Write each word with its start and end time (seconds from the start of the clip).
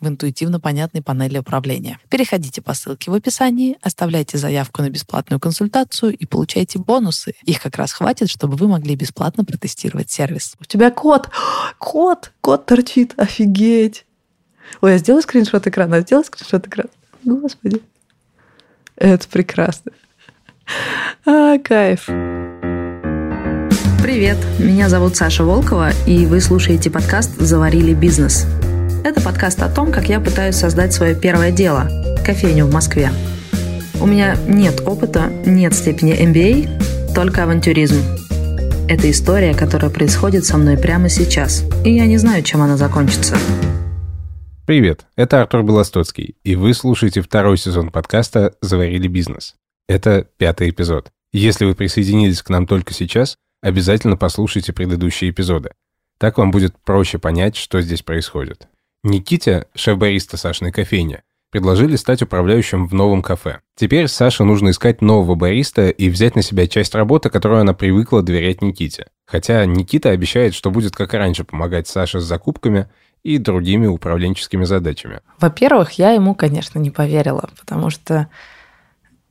в 0.00 0.08
интуитивно 0.08 0.60
понятной 0.60 1.02
панели 1.02 1.38
управления. 1.38 1.98
Переходите 2.08 2.60
по 2.60 2.74
ссылке 2.74 3.10
в 3.10 3.14
описании, 3.14 3.78
оставляйте 3.82 4.38
заявку 4.38 4.82
на 4.82 4.90
бесплатную 4.90 5.40
консультацию 5.40 6.14
и 6.14 6.26
получайте 6.26 6.78
бонусы. 6.78 7.34
Их 7.44 7.60
как 7.62 7.76
раз 7.76 7.92
хватит, 7.92 8.30
чтобы 8.30 8.56
вы 8.56 8.68
могли 8.68 8.94
бесплатно 8.94 9.44
протестировать 9.44 10.10
сервис. 10.10 10.54
У 10.60 10.64
тебя 10.64 10.90
кот! 10.90 11.30
Кот! 11.78 12.32
Кот 12.40 12.66
торчит! 12.66 13.14
Офигеть! 13.16 14.04
Ой, 14.80 14.92
я 14.92 14.98
сделаю 14.98 15.22
скриншот 15.22 15.66
экрана, 15.66 16.00
сделай 16.00 16.24
скриншот 16.24 16.66
экрана. 16.66 16.90
Господи. 17.24 17.80
Это 18.96 19.28
прекрасно. 19.28 19.92
А, 21.24 21.58
кайф. 21.58 22.06
Привет, 24.02 24.38
меня 24.58 24.88
зовут 24.88 25.16
Саша 25.16 25.44
Волкова, 25.44 25.90
и 26.06 26.26
вы 26.26 26.40
слушаете 26.40 26.90
подкаст 26.90 27.36
«Заварили 27.38 27.94
бизнес». 27.94 28.46
Это 29.06 29.20
подкаст 29.20 29.62
о 29.62 29.68
том, 29.68 29.92
как 29.92 30.08
я 30.08 30.18
пытаюсь 30.18 30.56
создать 30.56 30.92
свое 30.92 31.14
первое 31.14 31.52
дело– 31.52 31.88
кофейню 32.26 32.66
в 32.66 32.72
Москве. 32.72 33.12
У 34.00 34.06
меня 34.06 34.36
нет 34.48 34.80
опыта, 34.84 35.28
нет 35.46 35.74
степени 35.74 36.12
MBA, 36.12 37.14
только 37.14 37.44
авантюризм. 37.44 38.02
Это 38.88 39.08
история, 39.08 39.54
которая 39.54 39.92
происходит 39.92 40.44
со 40.44 40.58
мной 40.58 40.76
прямо 40.76 41.08
сейчас, 41.08 41.62
и 41.84 41.94
я 41.94 42.06
не 42.06 42.18
знаю, 42.18 42.42
чем 42.42 42.62
она 42.62 42.76
закончится. 42.76 43.36
Привет, 44.66 45.06
это 45.14 45.40
Артур 45.40 45.62
Белостоцкий, 45.62 46.34
и 46.42 46.56
вы 46.56 46.74
слушаете 46.74 47.22
второй 47.22 47.58
сезон 47.58 47.92
подкаста 47.92 48.56
«Заварили 48.60 49.06
бизнес». 49.06 49.54
Это 49.88 50.26
пятый 50.36 50.70
эпизод. 50.70 51.12
Если 51.32 51.64
вы 51.64 51.76
присоединились 51.76 52.42
к 52.42 52.50
нам 52.50 52.66
только 52.66 52.92
сейчас, 52.92 53.36
обязательно 53.62 54.16
послушайте 54.16 54.72
предыдущие 54.72 55.30
эпизоды. 55.30 55.70
Так 56.18 56.38
вам 56.38 56.50
будет 56.50 56.74
проще 56.84 57.20
понять, 57.20 57.54
что 57.54 57.80
здесь 57.80 58.02
происходит. 58.02 58.66
Никите, 59.06 59.66
шеф-бариста 59.74 60.36
Сашиной 60.36 60.72
кофейни, 60.72 61.22
предложили 61.50 61.96
стать 61.96 62.22
управляющим 62.22 62.86
в 62.86 62.92
новом 62.92 63.22
кафе. 63.22 63.60
Теперь 63.76 64.08
Саше 64.08 64.44
нужно 64.44 64.70
искать 64.70 65.00
нового 65.00 65.36
бариста 65.36 65.88
и 65.88 66.10
взять 66.10 66.34
на 66.34 66.42
себя 66.42 66.66
часть 66.66 66.94
работы, 66.94 67.30
которую 67.30 67.60
она 67.60 67.72
привыкла 67.72 68.22
доверять 68.22 68.62
Никите. 68.62 69.06
Хотя 69.24 69.64
Никита 69.64 70.10
обещает, 70.10 70.54
что 70.54 70.70
будет 70.70 70.94
как 70.94 71.14
раньше 71.14 71.44
помогать 71.44 71.86
Саше 71.86 72.20
с 72.20 72.24
закупками 72.24 72.88
и 73.22 73.38
другими 73.38 73.86
управленческими 73.86 74.64
задачами. 74.64 75.20
Во-первых, 75.40 75.92
я 75.92 76.10
ему, 76.10 76.34
конечно, 76.34 76.78
не 76.78 76.90
поверила, 76.90 77.48
потому 77.58 77.90
что 77.90 78.28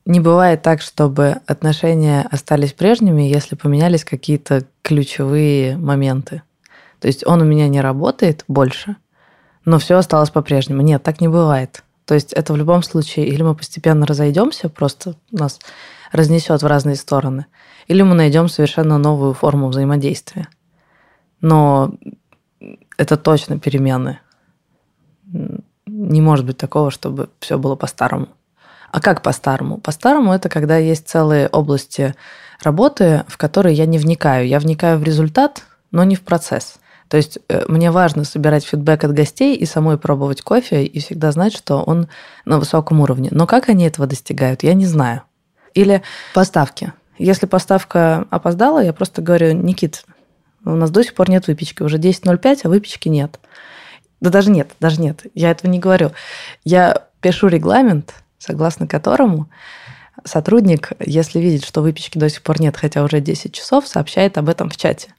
не 0.05 0.19
бывает 0.19 0.61
так, 0.61 0.81
чтобы 0.81 1.37
отношения 1.47 2.27
остались 2.31 2.73
прежними, 2.73 3.23
если 3.23 3.55
поменялись 3.55 4.05
какие-то 4.05 4.65
ключевые 4.83 5.77
моменты. 5.77 6.43
То 6.99 7.07
есть 7.07 7.25
он 7.27 7.41
у 7.41 7.45
меня 7.45 7.67
не 7.67 7.81
работает 7.81 8.45
больше– 8.47 8.95
но 9.65 9.79
все 9.79 9.97
осталось 9.97 10.29
по-прежнему. 10.29 10.81
Нет, 10.81 11.03
так 11.03 11.21
не 11.21 11.27
бывает. 11.27 11.83
То 12.05 12.13
есть 12.13 12.33
это 12.33 12.53
в 12.53 12.55
любом 12.55 12.83
случае, 12.83 13.27
или 13.27 13.41
мы 13.41 13.55
постепенно 13.55 14.05
разойдемся, 14.05 14.69
просто 14.69 15.15
нас 15.31 15.59
разнесет 16.11 16.61
в 16.61 16.67
разные 16.67 16.95
стороны, 16.95 17.47
или 17.87 18.03
мы 18.03 18.13
найдем 18.15 18.47
совершенно 18.47 18.97
новую 18.97 19.33
форму 19.33 19.67
взаимодействия. 19.67 20.47
Но 21.41 21.95
это 22.97 23.17
точно 23.17 23.59
перемены. 23.59 24.19
Не 25.87 26.21
может 26.21 26.45
быть 26.45 26.57
такого, 26.57 26.91
чтобы 26.91 27.29
все 27.39 27.57
было 27.57 27.75
по-старому. 27.75 28.29
А 28.91 29.01
как 29.01 29.21
по-старому? 29.21 29.79
По-старому 29.79 30.31
это 30.31 30.47
когда 30.47 30.77
есть 30.77 31.07
целые 31.09 31.47
области 31.47 32.15
работы, 32.63 33.25
в 33.27 33.37
которые 33.37 33.75
я 33.75 33.85
не 33.85 33.97
вникаю. 33.97 34.47
Я 34.47 34.59
вникаю 34.59 34.99
в 34.99 35.03
результат, 35.03 35.63
но 35.91 36.03
не 36.03 36.15
в 36.15 36.21
процесс. 36.21 36.79
То 37.07 37.17
есть 37.17 37.39
э, 37.47 37.65
мне 37.67 37.91
важно 37.91 38.23
собирать 38.23 38.65
фидбэк 38.65 39.03
от 39.03 39.13
гостей 39.13 39.55
и 39.55 39.65
самой 39.65 39.97
пробовать 39.97 40.41
кофе 40.41 40.85
и 40.85 40.99
всегда 40.99 41.31
знать, 41.31 41.53
что 41.55 41.81
он 41.81 42.07
на 42.45 42.59
высоком 42.59 43.01
уровне. 43.01 43.29
Но 43.31 43.45
как 43.45 43.69
они 43.69 43.85
этого 43.85 44.07
достигают, 44.07 44.63
я 44.63 44.73
не 44.73 44.85
знаю. 44.85 45.23
Или 45.73 46.01
поставки. 46.33 46.93
Если 47.17 47.45
поставка 47.45 48.25
опоздала, 48.29 48.83
я 48.83 48.93
просто 48.93 49.21
говорю, 49.21 49.53
Никит, 49.53 50.05
у 50.63 50.71
нас 50.71 50.89
до 50.89 51.03
сих 51.03 51.13
пор 51.13 51.29
нет 51.29 51.47
выпечки, 51.47 51.83
уже 51.83 51.97
10.05, 51.97 52.61
а 52.63 52.69
выпечки 52.69 53.07
нет. 53.07 53.39
Да 54.19 54.29
даже 54.29 54.49
нет, 54.49 54.71
даже 54.79 54.99
нет, 54.99 55.21
я 55.33 55.51
этого 55.51 55.69
не 55.69 55.79
говорю. 55.79 56.11
Я 56.63 57.03
пишу 57.21 57.47
регламент, 57.47 58.15
согласно 58.39 58.87
которому 58.87 59.49
сотрудник, 60.23 60.91
если 60.99 61.39
видит, 61.39 61.63
что 61.63 61.81
выпечки 61.81 62.17
до 62.17 62.29
сих 62.29 62.41
пор 62.41 62.59
нет, 62.59 62.75
хотя 62.77 63.03
уже 63.03 63.19
10 63.19 63.53
часов, 63.53 63.87
сообщает 63.87 64.37
об 64.37 64.49
этом 64.49 64.69
в 64.69 64.77
чате. 64.77 65.13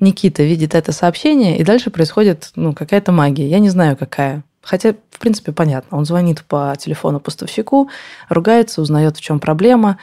Никита 0.00 0.42
видит 0.42 0.74
это 0.74 0.92
сообщение, 0.92 1.58
и 1.58 1.64
дальше 1.64 1.90
происходит 1.90 2.50
ну, 2.56 2.72
какая-то 2.72 3.12
магия. 3.12 3.48
Я 3.48 3.58
не 3.58 3.70
знаю, 3.70 3.96
какая. 3.96 4.42
Хотя, 4.62 4.94
в 5.10 5.18
принципе, 5.18 5.52
понятно. 5.52 5.98
Он 5.98 6.04
звонит 6.04 6.42
по 6.44 6.74
телефону 6.78 7.20
поставщику, 7.20 7.90
ругается, 8.28 8.80
узнает, 8.80 9.16
в 9.16 9.20
чем 9.20 9.38
проблема, 9.38 9.98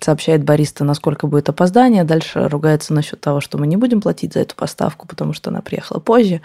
сообщает 0.00 0.44
бариста, 0.44 0.84
насколько 0.84 1.26
будет 1.26 1.48
опоздание, 1.48 2.04
дальше 2.04 2.48
ругается 2.48 2.94
насчет 2.94 3.20
того, 3.20 3.40
что 3.40 3.58
мы 3.58 3.66
не 3.66 3.76
будем 3.76 4.00
платить 4.00 4.34
за 4.34 4.40
эту 4.40 4.54
поставку, 4.54 5.06
потому 5.06 5.32
что 5.32 5.50
она 5.50 5.62
приехала 5.62 5.98
позже 5.98 6.40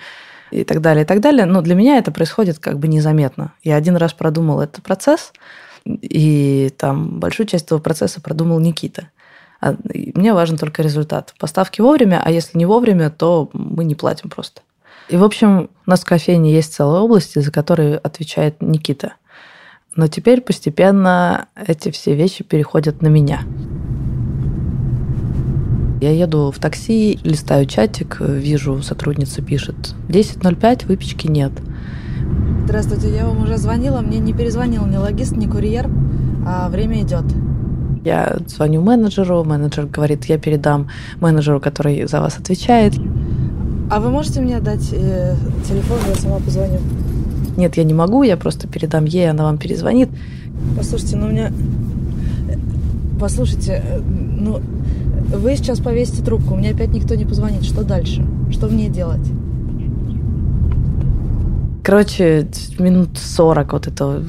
и 0.52 0.64
так 0.64 0.82
далее, 0.82 1.04
и 1.04 1.08
так 1.08 1.20
далее. 1.20 1.46
Но 1.46 1.62
для 1.62 1.76
меня 1.76 1.98
это 1.98 2.12
происходит 2.12 2.60
как 2.60 2.80
бы 2.80 2.88
незаметно. 2.88 3.54
Я 3.64 3.76
один 3.76 3.96
раз 3.96 4.14
продумал 4.14 4.62
этот 4.62 4.84
процесс, 4.84 5.32
и 5.86 6.72
там 6.78 7.20
большую 7.20 7.48
часть 7.48 7.66
этого 7.66 7.80
процесса 7.80 8.22
продумал 8.22 8.60
Никита. 8.60 9.10
А 9.62 9.76
мне 10.16 10.34
важен 10.34 10.58
только 10.58 10.82
результат. 10.82 11.34
Поставки 11.40 11.82
вовремя, 11.82 12.22
а 12.24 12.32
если 12.32 12.58
не 12.58 12.66
вовремя, 12.66 13.10
то 13.10 13.50
мы 13.54 13.84
не 13.84 13.96
платим 13.96 14.30
просто. 14.30 14.62
И, 15.10 15.18
в 15.18 15.24
общем, 15.24 15.70
у 15.86 15.90
нас 15.90 16.02
в 16.02 16.06
кофейне 16.06 16.54
есть 16.54 16.74
целая 16.74 17.02
область, 17.02 17.42
за 17.42 17.52
которую 17.52 18.00
отвечает 18.06 18.62
Никита. 18.62 19.14
Но 19.96 20.08
теперь 20.08 20.42
постепенно 20.42 21.48
эти 21.56 21.92
все 21.92 22.16
вещи 22.16 22.44
переходят 22.44 23.02
на 23.02 23.08
меня. 23.08 23.42
Я 26.00 26.12
еду 26.12 26.52
в 26.52 26.60
такси, 26.60 27.20
листаю 27.24 27.66
чатик, 27.66 28.22
вижу, 28.22 28.82
сотрудница 28.82 29.42
пишет 29.42 29.96
10.05, 30.08 30.86
выпечки 30.86 31.28
нет. 31.28 31.52
Здравствуйте, 32.64 33.14
я 33.14 33.26
вам 33.26 33.44
уже 33.44 33.58
звонила, 33.58 34.00
мне 34.00 34.20
не 34.20 34.32
перезвонил 34.32 34.86
ни 34.86 34.96
логист, 34.96 35.36
ни 35.36 35.48
курьер, 35.48 35.90
а 36.46 36.70
время 36.70 37.02
идет. 37.02 37.26
Я 38.04 38.38
звоню 38.48 38.82
менеджеру, 38.82 39.44
менеджер 39.44 39.86
говорит, 39.86 40.26
я 40.26 40.38
передам 40.38 40.90
менеджеру, 41.20 41.60
который 41.60 42.08
за 42.08 42.22
вас 42.22 42.38
отвечает. 42.38 42.94
А 43.92 44.00
вы 44.00 44.10
можете 44.10 44.42
мне 44.42 44.60
дать 44.60 44.94
э, 44.94 45.36
телефон, 45.68 45.98
я 46.08 46.16
сама 46.16 46.38
позвоню? 46.38 46.80
Нет, 47.58 47.76
я 47.76 47.84
не 47.84 47.94
могу, 47.94 48.24
я 48.24 48.38
просто 48.38 48.68
передам 48.68 49.06
ей, 49.06 49.30
она 49.30 49.44
вам 49.44 49.58
перезвонит. 49.58 50.10
Послушайте, 50.78 51.18
ну 51.18 51.28
у 51.28 51.30
меня... 51.30 51.52
Послушайте, 53.20 53.84
э, 53.84 54.00
ну 54.00 54.62
вы 55.34 55.56
сейчас 55.56 55.80
повесите 55.80 56.24
трубку, 56.24 56.56
мне 56.56 56.72
опять 56.72 56.90
никто 56.90 57.16
не 57.16 57.26
позвонит. 57.26 57.64
Что 57.64 57.84
дальше? 57.84 58.26
Что 58.52 58.68
мне 58.68 58.90
делать? 58.90 59.26
Короче, 61.90 62.48
минут 62.78 63.18
40 63.18 63.74
вот 63.74 63.88
это 63.88 64.22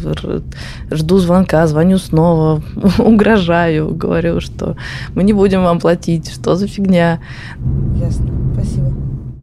жду 0.90 1.18
звонка, 1.18 1.66
звоню 1.66 1.98
снова, 1.98 2.62
угрожаю, 2.98 3.94
говорю, 3.94 4.40
что 4.40 4.78
мы 5.14 5.24
не 5.24 5.34
будем 5.34 5.62
вам 5.62 5.78
платить, 5.78 6.32
что 6.32 6.54
за 6.56 6.66
фигня. 6.66 7.20
Ясно, 7.96 8.32
спасибо. 8.54 8.94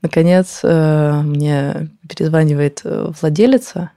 Наконец 0.01 0.61
э, 0.63 1.21
мне 1.21 1.91
перезванивает 2.09 2.81
э, 2.85 3.11
владелица, 3.21 3.91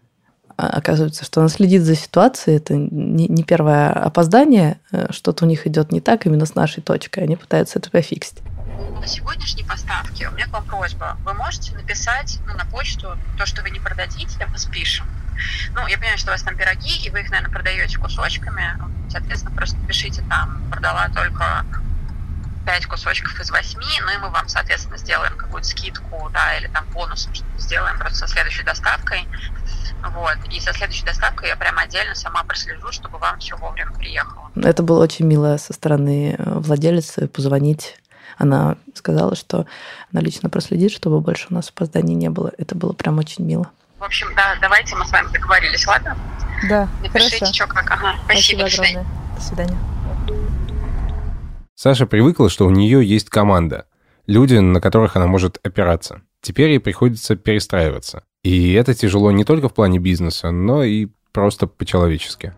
оказывается, 0.54 1.24
что 1.24 1.40
она 1.40 1.48
следит 1.48 1.80
за 1.80 1.94
ситуацией. 1.94 2.58
Это 2.58 2.74
не 2.76 3.42
первое 3.42 3.88
опоздание, 3.90 4.80
э, 4.92 5.06
что-то 5.12 5.46
у 5.46 5.48
них 5.48 5.66
идет 5.66 5.92
не 5.92 6.02
так 6.02 6.26
именно 6.26 6.44
с 6.44 6.54
нашей 6.54 6.82
точкой. 6.82 7.24
Они 7.24 7.36
пытаются 7.36 7.78
это 7.78 7.90
пофиксить. 7.90 8.42
На 9.00 9.06
сегодняшней 9.06 9.64
поставке 9.64 10.28
у 10.28 10.32
меня 10.32 10.46
к 10.46 10.50
вам 10.50 10.64
просьба. 10.64 11.16
Вы 11.24 11.34
можете 11.34 11.74
написать 11.74 12.38
ну, 12.46 12.54
на 12.54 12.64
почту 12.66 13.16
то, 13.36 13.46
что 13.46 13.62
вы 13.62 13.70
не 13.70 13.80
продадите, 13.80 14.46
мы 14.46 14.58
спишем. 14.58 15.06
Ну, 15.74 15.86
я 15.86 15.96
понимаю, 15.96 16.18
что 16.18 16.30
у 16.30 16.32
вас 16.32 16.42
там 16.42 16.56
пироги, 16.56 16.96
и 17.04 17.10
вы 17.10 17.20
их, 17.20 17.30
наверное, 17.30 17.52
продаете 17.52 17.98
кусочками. 17.98 18.78
Соответственно, 19.10 19.54
просто 19.54 19.78
пишите 19.86 20.22
там, 20.28 20.62
продала 20.70 21.08
только 21.08 21.64
5 22.66 22.86
кусочков 22.86 23.40
из 23.40 23.50
8, 23.50 23.80
ну 23.80 24.12
и 24.12 24.18
мы 24.18 24.30
вам, 24.30 24.48
соответственно, 24.48 24.98
сделаем 24.98 25.36
какую-то 25.36 25.66
скидку, 25.66 26.30
да, 26.32 26.56
или 26.58 26.68
там 26.68 26.84
что-то 27.16 27.44
сделаем 27.58 27.98
просто 27.98 28.18
со 28.18 28.28
следующей 28.28 28.62
доставкой. 28.62 29.26
Вот. 30.02 30.36
И 30.50 30.60
со 30.60 30.72
следующей 30.72 31.04
доставкой 31.04 31.48
я 31.48 31.56
прямо 31.56 31.82
отдельно 31.82 32.14
сама 32.14 32.42
прослежу, 32.44 32.90
чтобы 32.92 33.18
вам 33.18 33.38
все 33.38 33.56
вовремя 33.56 33.92
приехало. 33.92 34.50
Это 34.56 34.82
было 34.82 35.02
очень 35.02 35.26
мило 35.26 35.56
со 35.58 35.72
стороны 35.72 36.36
э, 36.38 36.58
владелицы 36.58 37.28
позвонить. 37.28 37.99
Она 38.40 38.78
сказала, 38.94 39.36
что 39.36 39.66
она 40.10 40.22
лично 40.22 40.48
проследит, 40.48 40.92
чтобы 40.92 41.20
больше 41.20 41.48
у 41.50 41.54
нас 41.54 41.68
опозданий 41.68 42.14
не 42.14 42.30
было. 42.30 42.50
Это 42.56 42.74
было 42.74 42.94
прям 42.94 43.18
очень 43.18 43.44
мило. 43.44 43.70
В 43.98 44.02
общем, 44.02 44.28
да, 44.34 44.56
давайте 44.62 44.96
мы 44.96 45.04
с 45.04 45.12
вами 45.12 45.30
договорились, 45.30 45.86
ладно? 45.86 46.16
Да, 46.66 46.88
Напишите, 47.02 47.40
хорошо. 47.40 47.54
что 47.54 47.66
как. 47.66 47.90
Ага, 47.90 48.14
спасибо, 48.24 48.60
Спасибо 48.60 48.64
до 48.64 48.70
свидания. 48.70 49.06
До 49.36 49.42
свидания. 49.42 49.78
Саша 51.74 52.06
привыкла, 52.06 52.48
что 52.48 52.66
у 52.66 52.70
нее 52.70 53.06
есть 53.06 53.28
команда, 53.28 53.84
люди, 54.26 54.54
на 54.54 54.80
которых 54.80 55.16
она 55.16 55.26
может 55.26 55.58
опираться. 55.62 56.22
Теперь 56.40 56.70
ей 56.70 56.80
приходится 56.80 57.36
перестраиваться. 57.36 58.24
И 58.42 58.72
это 58.72 58.94
тяжело 58.94 59.30
не 59.32 59.44
только 59.44 59.68
в 59.68 59.74
плане 59.74 59.98
бизнеса, 59.98 60.50
но 60.50 60.82
и 60.82 61.08
просто 61.32 61.66
по-человечески. 61.66 62.54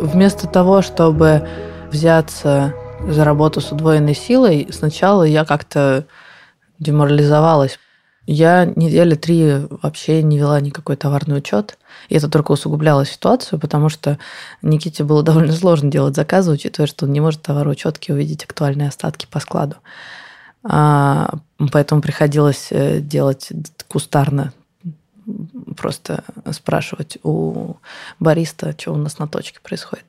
Вместо 0.00 0.46
того, 0.46 0.82
чтобы 0.82 1.48
взяться 1.90 2.72
за 3.08 3.24
работу 3.24 3.60
с 3.60 3.72
удвоенной 3.72 4.14
силой, 4.14 4.68
сначала 4.70 5.22
я 5.22 5.44
как-то 5.44 6.06
деморализовалась. 6.78 7.78
Я 8.26 8.64
недели 8.64 9.14
три 9.14 9.66
вообще 9.82 10.22
не 10.22 10.38
вела 10.38 10.60
никакой 10.60 10.96
товарный 10.96 11.38
учет. 11.38 11.78
И 12.08 12.16
это 12.16 12.28
только 12.28 12.52
усугубляло 12.52 13.06
ситуацию, 13.06 13.60
потому 13.60 13.88
что 13.88 14.18
Никите 14.62 15.04
было 15.04 15.22
довольно 15.22 15.52
сложно 15.52 15.90
делать 15.90 16.16
заказы, 16.16 16.50
учитывая, 16.50 16.88
что 16.88 17.06
он 17.06 17.12
не 17.12 17.20
может 17.20 17.42
товароучетки 17.42 18.10
увидеть 18.10 18.44
актуальные 18.44 18.88
остатки 18.88 19.26
по 19.30 19.38
складу. 19.38 19.76
А, 20.64 21.30
поэтому 21.72 22.02
приходилось 22.02 22.68
э, 22.70 23.00
делать 23.00 23.52
кустарно, 23.86 24.52
просто 25.76 26.24
спрашивать 26.52 27.18
у 27.22 27.74
бариста, 28.18 28.74
что 28.76 28.92
у 28.92 28.96
нас 28.96 29.18
на 29.18 29.28
точке 29.28 29.60
происходит. 29.62 30.04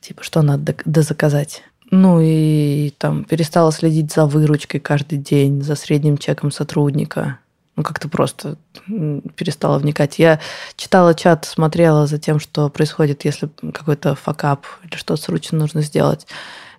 Типа, 0.00 0.22
что 0.24 0.42
надо 0.42 0.74
дозаказать. 0.84 1.62
Ну 1.90 2.20
и 2.22 2.92
там 2.98 3.24
перестала 3.24 3.72
следить 3.72 4.12
за 4.12 4.26
выручкой 4.26 4.80
каждый 4.80 5.18
день, 5.18 5.62
за 5.62 5.74
средним 5.74 6.18
чеком 6.18 6.50
сотрудника. 6.52 7.38
Ну, 7.76 7.82
как-то 7.82 8.08
просто 8.08 8.56
перестала 8.86 9.78
вникать. 9.78 10.18
Я 10.18 10.40
читала 10.76 11.14
чат, 11.14 11.46
смотрела 11.46 12.06
за 12.06 12.18
тем, 12.18 12.38
что 12.38 12.68
происходит, 12.68 13.24
если 13.24 13.48
какой-то 13.72 14.14
факап 14.14 14.66
или 14.84 14.96
что-то 14.96 15.22
срочно 15.22 15.58
нужно 15.58 15.82
сделать. 15.82 16.26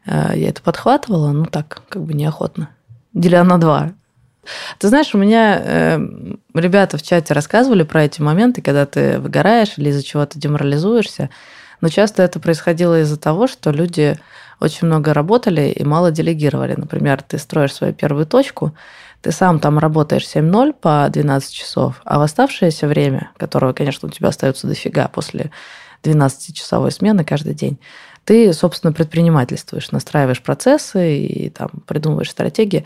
Э, 0.06 0.32
Я 0.36 0.50
это 0.50 0.62
подхватывала, 0.62 1.32
ну 1.32 1.46
так, 1.46 1.84
как 1.90 2.04
бы 2.04 2.14
неохотно. 2.14 2.70
Деля 3.14 3.44
на 3.44 3.58
два. 3.60 3.94
Ты 4.80 4.88
знаешь, 4.88 5.14
у 5.14 5.18
меня 5.18 5.62
э, 5.64 6.00
ребята 6.54 6.98
в 6.98 7.04
чате 7.04 7.34
рассказывали 7.34 7.84
про 7.84 8.04
эти 8.04 8.22
моменты, 8.22 8.62
когда 8.62 8.86
ты 8.86 9.20
выгораешь 9.20 9.78
или 9.78 9.90
из-за 9.90 10.04
чего-то 10.04 10.40
деморализуешься. 10.40 11.30
Но 11.82 11.90
часто 11.90 12.24
это 12.24 12.40
происходило 12.40 13.02
из-за 13.02 13.18
того, 13.18 13.48
что 13.48 13.72
люди 13.72 14.18
очень 14.60 14.88
много 14.88 15.14
работали 15.14 15.70
и 15.70 15.84
мало 15.84 16.12
делегировали. 16.12 16.76
Например, 16.78 17.22
ты 17.22 17.38
строишь 17.40 17.74
свою 17.74 17.94
первую 17.94 18.28
точку, 18.28 18.74
ты 19.22 19.32
сам 19.32 19.60
там 19.60 19.80
работаешь 19.80 20.24
7-0 20.24 20.74
по 20.74 21.08
12 21.12 21.54
часов, 21.54 22.02
а 22.06 22.20
в 22.20 22.22
оставшееся 22.22 22.88
время, 22.88 23.32
которого, 23.38 23.74
конечно, 23.74 24.08
у 24.08 24.12
тебя 24.12 24.30
остается 24.30 24.68
дофига 24.68 25.08
после 25.08 25.52
12-часовой 26.04 26.92
смены 26.92 27.24
каждый 27.24 27.54
день, 27.54 27.80
ты, 28.26 28.54
собственно, 28.54 28.94
предпринимательствуешь, 28.94 29.92
настраиваешь 29.92 30.42
процессы 30.42 31.18
и 31.18 31.50
там 31.50 31.70
придумываешь 31.88 32.30
стратегии. 32.30 32.86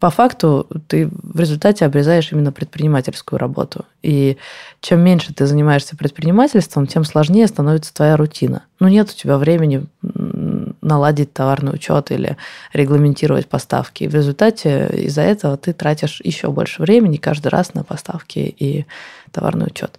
По 0.00 0.10
факту 0.10 0.66
ты 0.88 1.08
в 1.22 1.40
результате 1.40 1.86
обрезаешь 1.86 2.30
именно 2.32 2.52
предпринимательскую 2.52 3.38
работу. 3.38 3.86
И 4.02 4.36
чем 4.80 5.00
меньше 5.00 5.32
ты 5.32 5.46
занимаешься 5.46 5.96
предпринимательством, 5.96 6.86
тем 6.86 7.04
сложнее 7.04 7.46
становится 7.46 7.94
твоя 7.94 8.16
рутина. 8.16 8.64
Ну, 8.80 8.88
нет 8.88 9.08
у 9.08 9.14
тебя 9.14 9.38
времени 9.38 9.86
наладить 10.82 11.32
товарный 11.32 11.72
учет 11.72 12.10
или 12.10 12.36
регламентировать 12.74 13.46
поставки. 13.46 14.04
И 14.04 14.08
в 14.08 14.14
результате 14.14 14.90
из-за 14.92 15.22
этого 15.22 15.56
ты 15.56 15.72
тратишь 15.72 16.20
еще 16.22 16.50
больше 16.50 16.82
времени 16.82 17.16
каждый 17.16 17.48
раз 17.48 17.72
на 17.72 17.84
поставки 17.84 18.40
и 18.40 18.84
товарный 19.30 19.66
учет. 19.68 19.98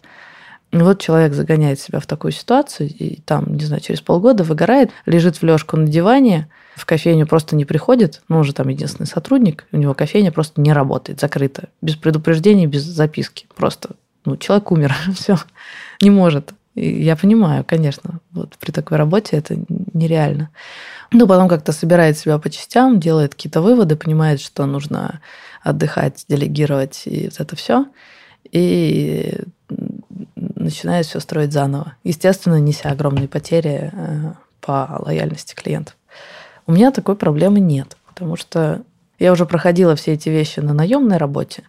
Вот 0.83 0.99
человек 0.99 1.33
загоняет 1.33 1.79
себя 1.79 1.99
в 1.99 2.05
такую 2.05 2.31
ситуацию, 2.31 2.89
и 2.89 3.21
там, 3.21 3.55
не 3.55 3.63
знаю, 3.63 3.81
через 3.81 4.01
полгода 4.01 4.43
выгорает, 4.43 4.91
лежит 5.05 5.37
в 5.37 5.43
лёжку 5.43 5.77
на 5.77 5.87
диване, 5.87 6.49
в 6.75 6.85
кофейню 6.85 7.25
просто 7.25 7.55
не 7.55 7.63
приходит, 7.63 8.21
ну, 8.27 8.39
он 8.39 8.43
же 8.43 8.53
там 8.53 8.67
единственный 8.67 9.05
сотрудник, 9.07 9.65
у 9.71 9.77
него 9.77 9.93
кофейня 9.93 10.33
просто 10.33 10.59
не 10.59 10.73
работает, 10.73 11.21
закрыта, 11.21 11.69
без 11.81 11.95
предупреждения, 11.95 12.67
без 12.67 12.83
записки. 12.83 13.47
Просто, 13.55 13.91
ну, 14.25 14.35
человек 14.35 14.71
умер, 14.71 14.95
все, 15.15 15.37
не 16.01 16.09
может. 16.09 16.53
И 16.73 17.03
я 17.03 17.15
понимаю, 17.15 17.63
конечно, 17.65 18.19
вот 18.31 18.57
при 18.59 18.71
такой 18.71 18.97
работе 18.97 19.37
это 19.37 19.57
нереально. 19.93 20.49
Ну, 21.13 21.25
потом 21.25 21.47
как-то 21.47 21.71
собирает 21.71 22.17
себя 22.17 22.37
по 22.37 22.49
частям, 22.49 22.99
делает 22.99 23.33
какие-то 23.33 23.61
выводы, 23.61 23.95
понимает, 23.95 24.41
что 24.41 24.65
нужно 24.65 25.21
отдыхать, 25.63 26.25
делегировать 26.27 27.03
и 27.05 27.29
вот 27.29 27.39
это 27.39 27.55
все. 27.55 27.85
И 28.51 29.39
начинает 30.65 31.05
все 31.05 31.19
строить 31.19 31.53
заново. 31.53 31.93
Естественно, 32.03 32.59
неся 32.59 32.89
огромные 32.89 33.27
потери 33.27 33.91
э, 33.93 34.33
по 34.61 34.97
лояльности 34.99 35.55
клиентов. 35.55 35.95
У 36.67 36.71
меня 36.71 36.91
такой 36.91 37.15
проблемы 37.15 37.59
нет, 37.59 37.95
потому 38.07 38.35
что 38.35 38.81
я 39.19 39.31
уже 39.31 39.45
проходила 39.45 39.95
все 39.95 40.13
эти 40.13 40.29
вещи 40.29 40.59
на 40.59 40.73
наемной 40.73 41.17
работе. 41.17 41.63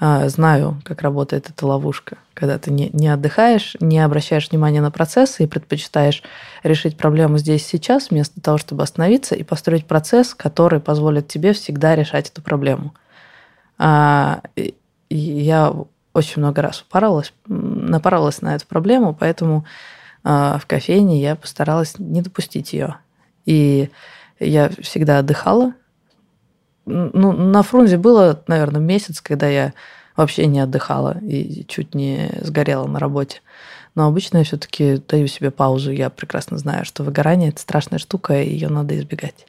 А, 0.00 0.28
Знаю, 0.28 0.80
как 0.84 1.02
работает 1.02 1.50
эта 1.50 1.66
ловушка, 1.66 2.18
когда 2.34 2.58
ты 2.58 2.70
не, 2.70 2.88
не 2.92 3.08
отдыхаешь, 3.08 3.76
не 3.80 3.98
обращаешь 3.98 4.50
внимания 4.50 4.80
на 4.80 4.90
процессы 4.90 5.44
и 5.44 5.46
предпочитаешь 5.46 6.22
решить 6.62 6.96
проблему 6.96 7.38
здесь 7.38 7.66
сейчас, 7.66 8.10
вместо 8.10 8.40
того, 8.40 8.58
чтобы 8.58 8.82
остановиться 8.84 9.34
и 9.34 9.42
построить 9.42 9.86
процесс, 9.86 10.34
который 10.34 10.80
позволит 10.80 11.28
тебе 11.28 11.52
всегда 11.52 11.96
решать 11.96 12.30
эту 12.30 12.42
проблему. 12.42 12.94
А, 13.76 14.40
Я 15.10 15.74
очень 16.14 16.40
много 16.40 16.62
раз 16.62 16.82
упоролась, 16.82 17.32
напоролась 17.46 18.42
на 18.42 18.54
эту 18.54 18.66
проблему, 18.66 19.16
поэтому 19.18 19.64
а, 20.24 20.58
в 20.58 20.66
кофейне 20.66 21.20
я 21.20 21.36
постаралась 21.36 21.98
не 21.98 22.22
допустить 22.22 22.72
ее. 22.72 22.96
И 23.46 23.90
я 24.40 24.68
всегда 24.80 25.18
отдыхала. 25.18 25.74
Ну, 26.86 27.32
на 27.32 27.62
Фрунзе 27.62 27.98
было, 27.98 28.42
наверное, 28.46 28.80
месяц, 28.80 29.20
когда 29.20 29.46
я 29.46 29.72
вообще 30.16 30.46
не 30.46 30.60
отдыхала 30.60 31.18
и 31.18 31.64
чуть 31.68 31.94
не 31.94 32.30
сгорела 32.40 32.86
на 32.86 32.98
работе. 32.98 33.40
Но 33.94 34.06
обычно 34.06 34.38
я 34.38 34.44
все-таки 34.44 35.02
даю 35.08 35.26
себе 35.26 35.50
паузу. 35.50 35.92
Я 35.92 36.10
прекрасно 36.10 36.58
знаю, 36.58 36.84
что 36.84 37.04
выгорание– 37.04 37.48
это 37.50 37.60
страшная 37.60 37.98
штука, 37.98 38.40
и 38.40 38.50
ее 38.50 38.68
надо 38.68 38.98
избегать. 38.98 39.46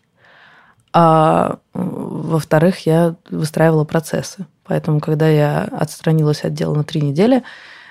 А 0.91 1.59
во-вторых, 1.73 2.85
я 2.85 3.15
выстраивала 3.29 3.83
процессы. 3.83 4.45
Поэтому, 4.69 4.99
когда 4.99 5.27
я 5.27 5.63
отстранилась 5.63 6.43
от 6.43 6.53
дела 6.53 6.75
на 6.75 6.83
три 6.83 7.01
недели, 7.01 7.41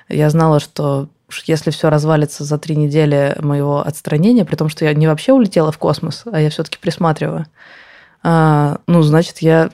я 0.08 0.30
знала, 0.30 0.60
что 0.60 1.08
если 1.44 1.72
все 1.72 1.90
развалится 1.90 2.44
за 2.44 2.56
три 2.56 2.76
недели 2.76 3.36
моего 3.40 3.80
отстранения, 3.80 4.44
при 4.44 4.54
том, 4.54 4.68
что 4.68 4.84
я 4.84 4.94
не 4.94 5.08
вообще 5.08 5.32
улетела 5.32 5.72
в 5.72 5.78
космос, 5.78 6.22
а 6.30 6.40
я 6.40 6.50
все-таки 6.50 6.78
присматриваю, 6.78 7.46
а, 8.22 8.78
ну, 8.86 9.02
значит, 9.02 9.38
я 9.38 9.70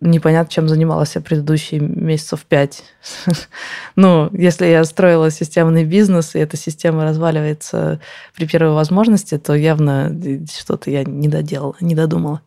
непонятно, 0.00 0.50
чем 0.50 0.66
занималась 0.66 1.14
я 1.14 1.20
предыдущие 1.20 1.80
месяцев 1.80 2.46
пять. 2.48 2.84
Ну, 3.96 4.30
если 4.32 4.64
я 4.64 4.82
строила 4.84 5.30
системный 5.30 5.84
бизнес, 5.84 6.34
и 6.34 6.38
эта 6.38 6.56
система 6.56 7.04
разваливается 7.04 8.00
при 8.34 8.46
первой 8.46 8.72
возможности, 8.72 9.36
то 9.36 9.54
явно 9.54 10.10
что-то 10.58 10.90
я 10.90 11.04
не 11.04 11.28
доделала, 11.28 11.76
не 11.82 11.94
додумала. 11.94 12.40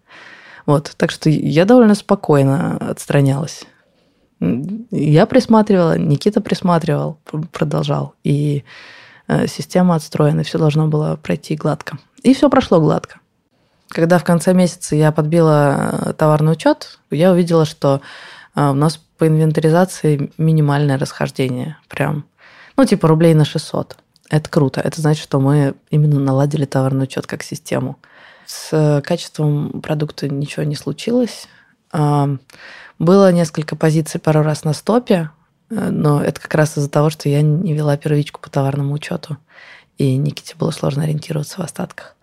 Вот, 0.65 0.93
так 0.97 1.11
что 1.11 1.29
я 1.29 1.65
довольно 1.65 1.93
спокойно 1.93 2.77
отстранялась. 2.77 3.67
Я 4.91 5.25
присматривала, 5.25 5.97
Никита 5.97 6.41
присматривал, 6.41 7.19
пр- 7.25 7.47
продолжал. 7.51 8.15
И 8.23 8.63
э, 9.27 9.47
система 9.47 9.95
отстроена, 9.95 10.43
все 10.43 10.57
должно 10.57 10.87
было 10.87 11.15
пройти 11.15 11.55
гладко. 11.55 11.97
И 12.23 12.33
все 12.33 12.49
прошло 12.49 12.79
гладко. 12.79 13.19
Когда 13.89 14.17
в 14.17 14.23
конце 14.23 14.53
месяца 14.53 14.95
я 14.95 15.11
подбила 15.11 15.91
э, 16.07 16.13
товарный 16.13 16.53
учет, 16.53 16.99
я 17.11 17.31
увидела, 17.31 17.65
что 17.65 18.01
э, 18.55 18.69
у 18.69 18.73
нас 18.73 18.97
по 19.17 19.27
инвентаризации 19.27 20.31
минимальное 20.37 20.97
расхождение. 20.97 21.77
Прям, 21.87 22.25
ну, 22.75 22.85
типа 22.85 23.07
рублей 23.07 23.33
на 23.33 23.45
600. 23.45 23.97
Это 24.29 24.49
круто. 24.49 24.81
Это 24.81 24.99
значит, 24.99 25.23
что 25.23 25.39
мы 25.39 25.75
именно 25.89 26.19
наладили 26.19 26.65
товарный 26.65 27.03
учет 27.03 27.27
как 27.27 27.43
систему. 27.43 27.97
С 28.45 29.01
качеством 29.05 29.81
продукта 29.81 30.27
ничего 30.27 30.63
не 30.63 30.75
случилось. 30.75 31.47
Было 32.99 33.31
несколько 33.31 33.75
позиций 33.75 34.19
пару 34.19 34.43
раз 34.43 34.63
на 34.63 34.73
стопе, 34.73 35.29
э, 35.69 35.89
но 35.89 36.23
это 36.23 36.39
как 36.39 36.53
раз 36.55 36.77
из-за 36.77 36.89
того, 36.89 37.09
что 37.09 37.29
я 37.29 37.41
не 37.41 37.73
вела 37.73 37.97
первичку 37.97 38.39
по 38.39 38.49
товарному 38.49 38.93
учету, 38.93 39.37
и 39.97 40.15
Никите 40.15 40.55
было 40.57 40.71
сложно 40.71 41.03
ориентироваться 41.03 41.61
в 41.61 41.63
остатках. 41.63 42.15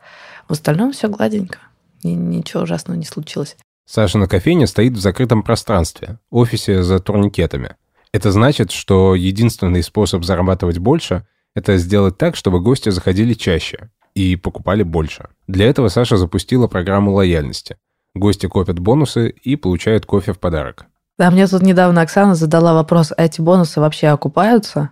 В 0.48 0.52
остальном 0.52 0.92
все 0.92 1.08
гладенько, 1.08 1.58
ничего 2.02 2.62
ужасного 2.62 2.96
не 2.96 3.04
случилось. 3.04 3.56
Саша 3.86 4.18
на 4.18 4.28
кофейне 4.28 4.66
стоит 4.66 4.92
в 4.92 5.00
закрытом 5.00 5.42
пространстве, 5.42 6.18
офисе 6.30 6.82
за 6.82 7.00
турникетами. 7.00 7.76
Это 8.12 8.32
значит, 8.32 8.70
что 8.70 9.14
единственный 9.14 9.82
способ 9.82 10.24
зарабатывать 10.24 10.78
больше– 10.78 11.26
это 11.54 11.76
сделать 11.76 12.16
так, 12.16 12.36
чтобы 12.36 12.60
гости 12.60 12.90
заходили 12.90 13.34
чаще 13.34 13.90
и 14.14 14.36
покупали 14.36 14.82
больше. 14.82 15.28
Для 15.46 15.66
этого 15.66 15.88
Саша 15.88 16.16
запустила 16.16 16.68
программу 16.68 17.12
лояльности. 17.12 17.76
Гости 18.14 18.46
копят 18.46 18.78
бонусы 18.78 19.28
и 19.28 19.56
получают 19.56 20.06
кофе 20.06 20.32
в 20.32 20.40
подарок. 20.40 20.86
Да, 21.18 21.30
мне 21.30 21.46
тут 21.46 21.62
недавно 21.62 22.00
Оксана 22.00 22.34
задала 22.34 22.74
вопрос, 22.74 23.12
а 23.16 23.22
эти 23.22 23.40
бонусы 23.40 23.80
вообще 23.80 24.08
окупаются? 24.08 24.90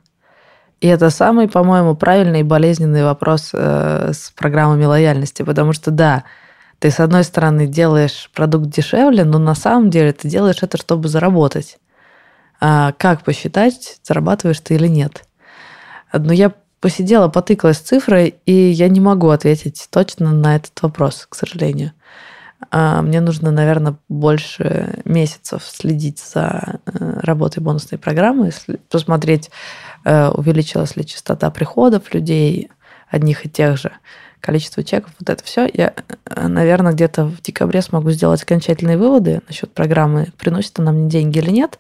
И 0.81 0.87
это 0.87 1.11
самый, 1.11 1.49
по-моему, 1.49 1.97
правильный 1.97 2.41
и 2.41 2.45
болезненный 2.45 3.03
вопрос 3.03 3.51
э, 3.53 4.13
с 4.13 4.31
программами 4.37 4.85
лояльности, 4.85 5.43
потому 5.43 5.73
что 5.73 5.91
да, 5.91 6.25
ты 6.79 6.91
с 6.91 7.01
одной 7.01 7.25
стороны 7.25 7.67
делаешь 7.67 8.31
продукт 8.33 8.69
дешевле, 8.69 9.25
но 9.25 9.39
на 9.39 9.57
самом 9.57 9.91
деле 9.91 10.13
ты 10.13 10.29
делаешь 10.29 10.63
это, 10.63 10.77
чтобы 10.77 11.09
заработать. 11.09 11.79
А 12.61 12.93
как 12.93 13.25
посчитать, 13.25 13.99
зарабатываешь 14.05 14.61
ты 14.61 14.75
или 14.75 14.87
нет? 14.87 15.25
Но 16.13 16.33
я 16.33 16.53
посидела, 16.81 17.29
потыкалась 17.29 17.79
цифрой, 17.79 18.37
и 18.47 18.53
я 18.53 18.89
не 18.89 19.01
могу 19.01 19.31
ответить 19.31 19.89
точно 19.91 20.33
на 20.33 20.57
этот 20.57 20.81
вопрос, 20.83 21.27
к 21.29 21.35
сожалению. 21.35 21.93
А 22.71 23.03
мне 23.03 23.21
нужно, 23.21 23.51
наверное, 23.51 23.97
больше 24.09 25.01
месяцев 25.05 25.63
следить 25.65 26.19
за 26.19 26.81
э, 26.87 27.21
работой 27.23 27.61
бонусной 27.61 27.99
программы, 27.99 28.51
посмотреть, 28.91 29.51
э, 30.05 30.29
увеличилась 30.29 30.97
ли 30.97 31.07
частота 31.07 31.51
приходов 31.51 32.13
людей, 32.13 32.69
одних 33.09 33.47
и 33.47 33.49
тех 33.49 33.79
же, 33.79 33.93
количество 34.41 34.83
чеков, 34.83 35.13
вот 35.21 35.31
это 35.31 35.43
все. 35.45 35.71
Я, 35.73 35.95
э, 36.27 36.49
наверное, 36.49 36.93
где-то 36.93 37.27
в 37.27 37.41
декабре 37.43 37.81
смогу 37.81 38.11
сделать 38.11 38.43
окончательные 38.43 38.99
выводы 38.99 39.41
насчет 39.47 39.73
программы, 39.73 40.29
приносит 40.37 40.79
она 40.81 40.93
мне 40.93 41.09
деньги 41.09 41.39
или 41.39 41.51
нет. 41.51 41.79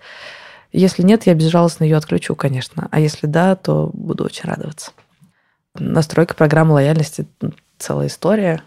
Если 0.72 1.02
нет, 1.02 1.26
я 1.26 1.34
безжалостно 1.34 1.84
ее 1.84 1.96
отключу, 1.96 2.34
конечно. 2.34 2.88
А 2.90 3.00
если 3.00 3.26
да, 3.26 3.56
то 3.56 3.90
буду 3.92 4.24
очень 4.24 4.48
радоваться. 4.48 4.92
Настройка 5.74 6.34
программы 6.34 6.74
лояльности– 6.74 7.26
целая 7.78 8.08
история. 8.08 8.62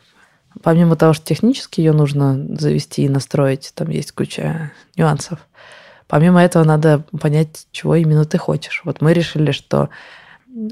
Помимо 0.63 0.96
того, 0.96 1.13
что 1.13 1.25
технически 1.25 1.81
ее 1.81 1.93
нужно 1.93 2.38
завести 2.58 3.03
и 3.03 3.10
настроить, 3.10 3.72
там 3.75 3.89
есть 3.89 4.12
куча 4.12 4.72
нюансов. 4.98 5.39
Помимо 6.08 6.43
этого 6.43 6.63
надо 6.65 7.03
понять, 7.20 7.67
чего 7.72 7.96
именно 7.96 8.25
ты 8.25 8.38
хочешь. 8.38 8.81
Вот 8.84 9.01
мы 9.01 9.13
решили, 9.13 9.51
что 9.51 9.89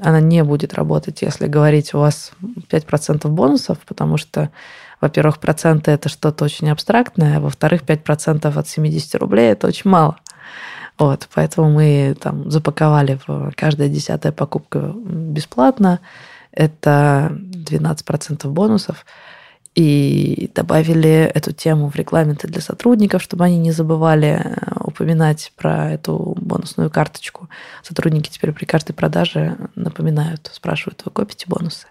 она 0.02 0.20
не 0.20 0.44
будет 0.44 0.74
работать, 0.74 1.22
если 1.22 1.46
говорить, 1.46 1.94
у 1.94 1.98
вас 1.98 2.32
5% 2.42 3.26
бонусов, 3.28 3.78
потому 3.86 4.18
что, 4.18 4.50
во-первых, 5.00 5.38
проценты– 5.38 5.90
это 5.92 6.10
что-то 6.10 6.44
очень 6.44 6.70
абстрактное, 6.70 7.38
а 7.38 7.40
во-вторых, 7.40 7.82
5% 7.84 8.58
от 8.58 8.68
70 8.68 9.14
рублей– 9.14 9.50
это 9.52 9.66
очень 9.66 9.90
мало. 9.90 10.18
Вот, 10.98 11.28
поэтому 11.34 11.70
мы 11.70 12.14
там 12.20 12.50
запаковали 12.50 13.18
каждая 13.56 13.88
десятая 13.88 14.32
покупка 14.32 14.92
бесплатно. 15.02 16.00
Это 16.52 17.30
12% 17.32 18.46
бонусов 18.48 19.06
и 19.74 20.50
добавили 20.54 21.30
эту 21.32 21.52
тему 21.52 21.90
в 21.90 21.94
регламенты 21.94 22.48
для 22.48 22.60
сотрудников, 22.60 23.22
чтобы 23.22 23.44
они 23.44 23.58
не 23.58 23.70
забывали 23.70 24.42
э, 24.42 24.54
упоминать 24.84 25.52
про 25.56 25.92
эту 25.92 26.36
бонусную 26.40 26.90
карточку. 26.90 27.48
Сотрудники 27.82 28.30
теперь 28.30 28.52
при 28.52 28.64
каждой 28.64 28.94
продаже 28.94 29.56
напоминают, 29.76 30.50
спрашивают, 30.52 31.02
вы 31.04 31.12
копите 31.12 31.46
бонусы? 31.48 31.86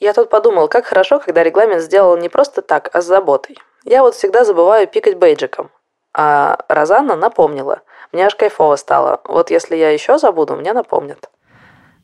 Я 0.00 0.14
тут 0.14 0.30
подумал, 0.30 0.68
как 0.68 0.86
хорошо, 0.86 1.18
когда 1.18 1.42
регламент 1.42 1.82
сделал 1.82 2.16
не 2.16 2.28
просто 2.28 2.62
так, 2.62 2.88
а 2.94 3.02
с 3.02 3.06
заботой. 3.06 3.58
Я 3.84 4.02
вот 4.02 4.14
всегда 4.14 4.44
забываю 4.44 4.86
пикать 4.86 5.18
бейджиком. 5.18 5.70
А 6.14 6.58
Розанна 6.68 7.16
напомнила. 7.16 7.82
Мне 8.12 8.26
аж 8.26 8.34
кайфово 8.34 8.76
стало. 8.76 9.20
Вот 9.24 9.50
если 9.50 9.76
я 9.76 9.90
еще 9.90 10.18
забуду, 10.18 10.56
мне 10.56 10.72
напомнят. 10.72 11.28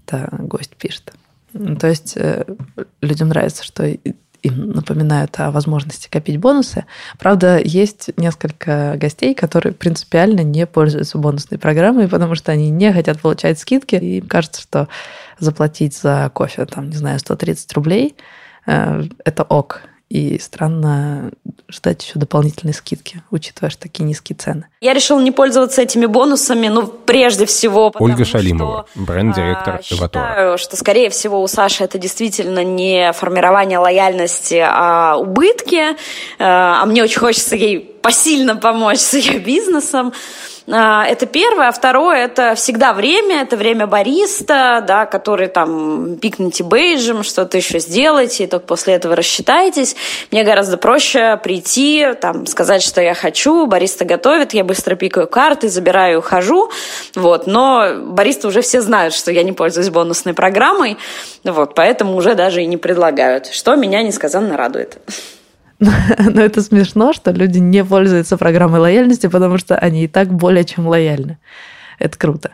Да, 0.07 0.29
гость 0.33 0.77
пишет. 0.77 1.13
То 1.81 1.87
есть 1.87 2.17
э, 2.17 2.45
людям 3.01 3.29
нравится, 3.29 3.63
что 3.63 3.87
им 4.45 4.71
напоминают 4.71 5.39
о 5.41 5.51
возможности 5.51 6.09
копить 6.09 6.39
бонусы. 6.39 6.85
Правда, 7.19 7.59
есть 7.59 8.11
несколько 8.17 8.97
гостей, 8.97 9.35
которые 9.35 9.73
принципиально 9.73 10.41
не 10.41 10.67
пользуются 10.67 11.19
бонусной 11.19 11.59
программой, 11.59 12.09
потому 12.09 12.35
что 12.35 12.53
они 12.53 12.71
не 12.71 12.93
хотят 12.93 13.21
получать 13.21 13.59
скидки, 13.59 13.97
и 13.97 14.19
им 14.19 14.29
кажется, 14.29 14.63
что 14.63 14.89
заплатить 15.39 15.97
за 15.97 16.31
кофе, 16.33 16.67
там, 16.67 16.91
не 16.91 16.97
знаю, 16.97 17.19
130 17.19 17.73
рублей, 17.73 18.17
э, 18.67 19.05
это 19.25 19.43
ок. 19.43 19.83
И 20.11 20.39
странно 20.39 21.33
ждать 21.69 22.05
еще 22.05 22.19
дополнительной 22.19 22.75
скидки, 22.75 23.23
учитывая, 23.31 23.71
что 23.71 23.83
такие 23.83 24.05
низкие 24.05 24.37
цены. 24.37 24.67
Я 24.81 24.93
решил 24.93 25.19
не 25.19 25.33
пользоваться 25.33 25.83
этими 25.83 26.07
бонусами, 26.07 26.69
ну, 26.69 26.87
прежде 26.87 27.47
всего... 27.47 27.93
Ольга 27.99 28.25
Шалимова, 28.25 28.87
бренд-директор 28.95 29.77
а, 29.77 29.83
Считаю, 29.83 30.59
что, 30.59 30.77
скорее 30.77 31.11
всего, 31.11 31.43
у 31.43 31.47
Саши 31.49 31.85
это 31.85 31.99
действительно 31.99 32.63
не 32.63 33.13
формирование 33.13 33.79
лояльности, 33.79 34.63
а 34.65 35.17
убытки. 35.17 35.97
А, 36.39 36.83
а 36.83 36.87
мне 36.87 37.03
очень 37.03 37.21
хочется 37.21 37.57
ей 37.57 37.94
посильно 38.05 38.55
помочь 38.55 38.99
с 38.99 39.15
ее 39.15 39.39
бизнесом. 39.39 40.13
А, 40.71 41.07
это 41.07 41.25
первое. 41.25 41.69
А 41.69 41.73
второе, 41.73 42.27
это 42.27 42.55
всегда 42.55 42.93
время, 42.93 43.41
это 43.41 43.57
время 43.57 43.87
бариста, 43.87 44.85
да, 44.87 45.07
который 45.07 45.49
там 45.49 46.17
пикните 46.17 46.65
бейджем, 46.65 47.23
что-то 47.23 47.57
еще 47.57 47.79
сделайте, 47.79 48.45
и 48.45 48.47
только 48.47 48.67
после 48.67 48.93
этого 48.93 49.17
рассчитайтесь. 49.17 49.97
Мне 50.31 50.45
гораздо 50.45 50.77
проще 50.77 51.41
прийти, 51.43 52.09
там, 52.21 52.47
сказать, 52.47 52.83
что 52.83 53.01
я 53.01 53.15
хочу, 53.15 53.65
бариста 53.67 54.05
готовит, 54.05 54.53
я 54.53 54.65
быстро 54.65 54.97
пикаю 54.97 55.27
карты, 55.27 55.71
забираю 55.71 56.15
и 56.15 56.19
ухожу. 56.19 56.71
Вот. 57.15 57.47
Но 57.47 57.95
баристы 58.03 58.49
уже 58.49 58.61
все 58.61 58.83
знают, 58.83 59.15
что 59.15 59.33
я 59.33 59.43
не 59.45 59.53
пользуюсь 59.53 59.89
бонусной 59.89 60.35
программой, 60.35 60.99
вот, 61.43 61.75
поэтому 61.75 62.17
уже 62.17 62.35
даже 62.35 62.63
и 62.63 62.67
не 62.67 62.77
предлагают, 62.77 63.47
что 63.47 63.75
меня 63.77 64.03
несказанно 64.03 64.59
радует. 64.59 64.99
Но 65.79 66.41
это 66.41 66.63
смешно, 66.63 67.13
что 67.13 67.31
люди 67.31 67.59
не 67.59 67.85
пользуются 67.85 68.37
программой 68.37 68.81
лояльности, 68.81 69.27
потому 69.27 69.59
что 69.59 69.77
они 69.77 70.05
и 70.05 70.09
так 70.09 70.33
более 70.33 70.65
чем 70.65 70.87
лояльны. 70.87 71.39
Это 71.99 72.19
круто. 72.19 72.53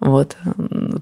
Вот. 0.00 0.36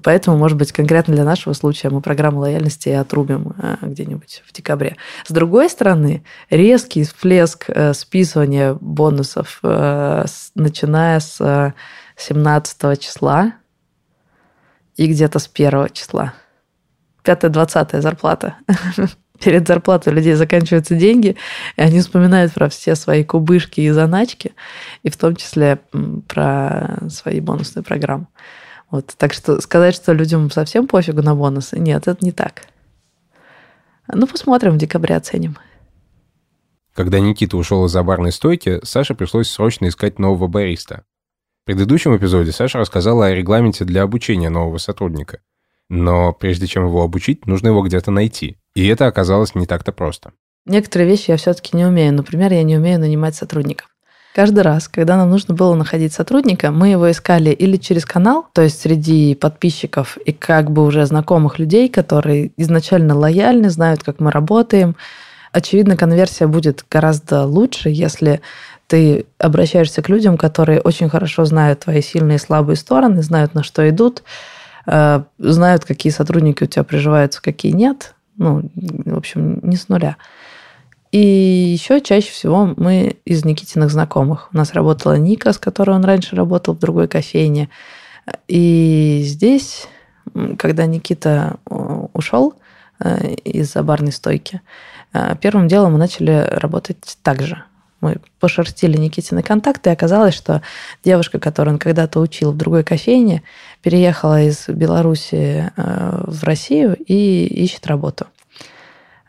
Поэтому, 0.03 0.37
может 0.37 0.57
быть, 0.57 0.71
конкретно 0.71 1.13
для 1.13 1.23
нашего 1.23 1.53
случая 1.53 1.89
мы 1.89 2.01
программу 2.01 2.39
лояльности 2.39 2.89
отрубим 2.89 3.53
э, 3.57 3.75
где-нибудь 3.81 4.43
в 4.45 4.51
декабре. 4.51 4.95
С 5.25 5.31
другой 5.31 5.69
стороны, 5.69 6.23
резкий 6.49 7.03
всплеск 7.03 7.65
э, 7.67 7.93
списывания 7.93 8.73
бонусов, 8.73 9.59
э, 9.61 10.25
начиная 10.55 11.19
с 11.19 11.73
17 12.15 12.99
числа 12.99 13.53
и 14.95 15.05
где-то 15.05 15.37
с 15.37 15.47
1 15.53 15.89
числа. 15.93 16.33
5-20 17.23 18.01
зарплата 18.01 18.55
перед 19.39 19.67
зарплатой 19.67 20.13
у 20.13 20.15
людей 20.15 20.33
заканчиваются 20.33 20.95
деньги, 20.95 21.35
и 21.75 21.81
они 21.81 21.99
вспоминают 21.99 22.53
про 22.53 22.69
все 22.69 22.95
свои 22.95 23.23
кубышки 23.23 23.81
и 23.81 23.89
заначки, 23.89 24.53
и 25.03 25.09
в 25.09 25.17
том 25.17 25.35
числе 25.35 25.79
про 26.27 26.99
свои 27.09 27.39
бонусные 27.39 27.83
программы. 27.83 28.27
Вот. 28.89 29.13
Так 29.17 29.33
что 29.33 29.59
сказать, 29.61 29.95
что 29.95 30.13
людям 30.13 30.49
совсем 30.49 30.87
пофигу 30.87 31.21
на 31.21 31.35
бонусы, 31.35 31.77
нет, 31.79 32.07
это 32.07 32.23
не 32.23 32.31
так. 32.31 32.63
Ну, 34.11 34.25
посмотрим, 34.27 34.73
в 34.73 34.77
декабре 34.77 35.15
оценим. 35.15 35.57
Когда 36.93 37.19
Никита 37.19 37.57
ушел 37.57 37.85
из-за 37.85 38.01
барной 38.01 38.31
стойки, 38.31 38.79
Саше 38.83 39.13
пришлось 39.13 39.49
срочно 39.49 39.87
искать 39.87 40.17
нового 40.17 40.47
бариста. 40.47 41.03
В 41.63 41.65
предыдущем 41.65 42.15
эпизоде 42.15 42.51
Саша 42.51 42.79
рассказала 42.79 43.27
о 43.27 43.35
регламенте 43.35 43.83
для 43.83 44.03
обучения 44.03 44.49
нового 44.49 44.77
сотрудника. 44.77 45.41
Но 45.89 46.33
прежде 46.33 46.67
чем 46.67 46.85
его 46.85 47.03
обучить, 47.03 47.45
нужно 47.45 47.67
его 47.69 47.81
где-то 47.81 48.11
найти. 48.11 48.57
И 48.75 48.87
это 48.87 49.07
оказалось 49.07 49.55
не 49.55 49.65
так-то 49.65 49.91
просто. 49.91 50.31
Некоторые 50.65 51.09
вещи 51.09 51.31
я 51.31 51.37
все-таки 51.37 51.77
не 51.77 51.85
умею. 51.85 52.13
Например, 52.13 52.51
я 52.51 52.63
не 52.63 52.77
умею 52.77 52.99
нанимать 52.99 53.35
сотрудников. 53.35 53.87
Каждый 54.37 54.59
раз, 54.59 54.87
когда 54.87 55.17
нам 55.17 55.31
нужно 55.31 55.55
было 55.55 55.73
находить 55.73 56.13
сотрудника, 56.13 56.69
мы 56.69 56.89
его 56.89 57.09
искали 57.09 57.49
или 57.49 57.77
через 57.77 58.05
канал, 58.05 58.45
то 58.53 58.61
есть 58.61 58.79
среди 58.79 59.33
подписчиков 59.33 60.17
и 60.17 60.31
как 60.31 60.69
бы 60.69 60.85
уже 60.85 61.07
знакомых 61.07 61.57
людей, 61.57 61.89
которые 61.89 62.51
изначально 62.55 63.17
лояльны, 63.17 63.71
знают, 63.71 64.03
как 64.03 64.19
мы 64.19 64.29
работаем. 64.29 64.95
Очевидно, 65.53 65.97
конверсия 65.97 66.45
будет 66.45 66.85
гораздо 66.87 67.45
лучше, 67.45 67.89
если 67.89 68.41
ты 68.85 69.25
обращаешься 69.39 70.03
к 70.03 70.09
людям, 70.09 70.37
которые 70.37 70.81
очень 70.81 71.09
хорошо 71.09 71.45
знают 71.45 71.79
твои 71.79 72.03
сильные 72.03 72.35
и 72.35 72.39
слабые 72.39 72.75
стороны, 72.75 73.23
знают, 73.23 73.55
на 73.55 73.63
что 73.63 73.89
идут, 73.89 74.21
знают, 74.87 75.85
какие 75.85 76.13
сотрудники 76.13 76.63
у 76.63 76.67
тебя 76.67 76.83
приживаются, 76.83 77.41
какие 77.41 77.73
нет, 77.73 78.15
ну, 78.37 78.69
в 78.75 79.17
общем, 79.17 79.59
не 79.63 79.75
с 79.75 79.89
нуля. 79.89 80.15
И 81.11 81.19
еще 81.19 82.01
чаще 82.01 82.31
всего 82.31 82.73
мы 82.77 83.17
из 83.25 83.45
Никитиных 83.45 83.91
знакомых. 83.91 84.49
У 84.53 84.57
нас 84.57 84.73
работала 84.73 85.17
Ника, 85.17 85.53
с 85.53 85.57
которой 85.57 85.91
он 85.91 86.03
раньше 86.03 86.35
работал 86.35 86.75
в 86.75 86.79
другой 86.79 87.07
кофейне. 87.07 87.69
И 88.47 89.21
здесь, 89.23 89.87
когда 90.57 90.85
Никита 90.85 91.57
э, 91.65 91.75
ушел 92.13 92.55
э, 92.99 93.35
из-за 93.35 93.83
барной 93.83 94.11
стойки, 94.11 94.61
э, 95.13 95.35
первым 95.39 95.69
делом 95.69 95.93
мы 95.93 95.97
начали 95.97 96.45
работать 96.51 97.17
так 97.23 97.41
же. 97.41 97.63
Мы 98.01 98.17
пошерстили 98.39 98.97
Никитины 98.97 99.41
контакты, 99.41 99.89
и 99.89 99.93
оказалось, 99.93 100.33
что 100.35 100.61
девушка, 101.03 101.39
которую 101.39 101.75
он 101.75 101.79
когда-то 101.79 102.19
учил 102.19 102.51
в 102.51 102.57
другой 102.57 102.83
кофейне, 102.83 103.43
переехала 103.81 104.41
из 104.41 104.67
Беларуси 104.67 105.71
в 105.75 106.43
Россию 106.43 106.95
и 106.95 107.45
ищет 107.45 107.87
работу. 107.87 108.27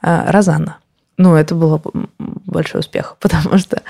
Розанна. 0.03 0.79
Ну, 1.19 1.35
это 1.35 1.57
было 1.57 1.83
большой 2.19 2.81
успех, 2.81 3.17
потому 3.21 3.59
что 3.59 3.83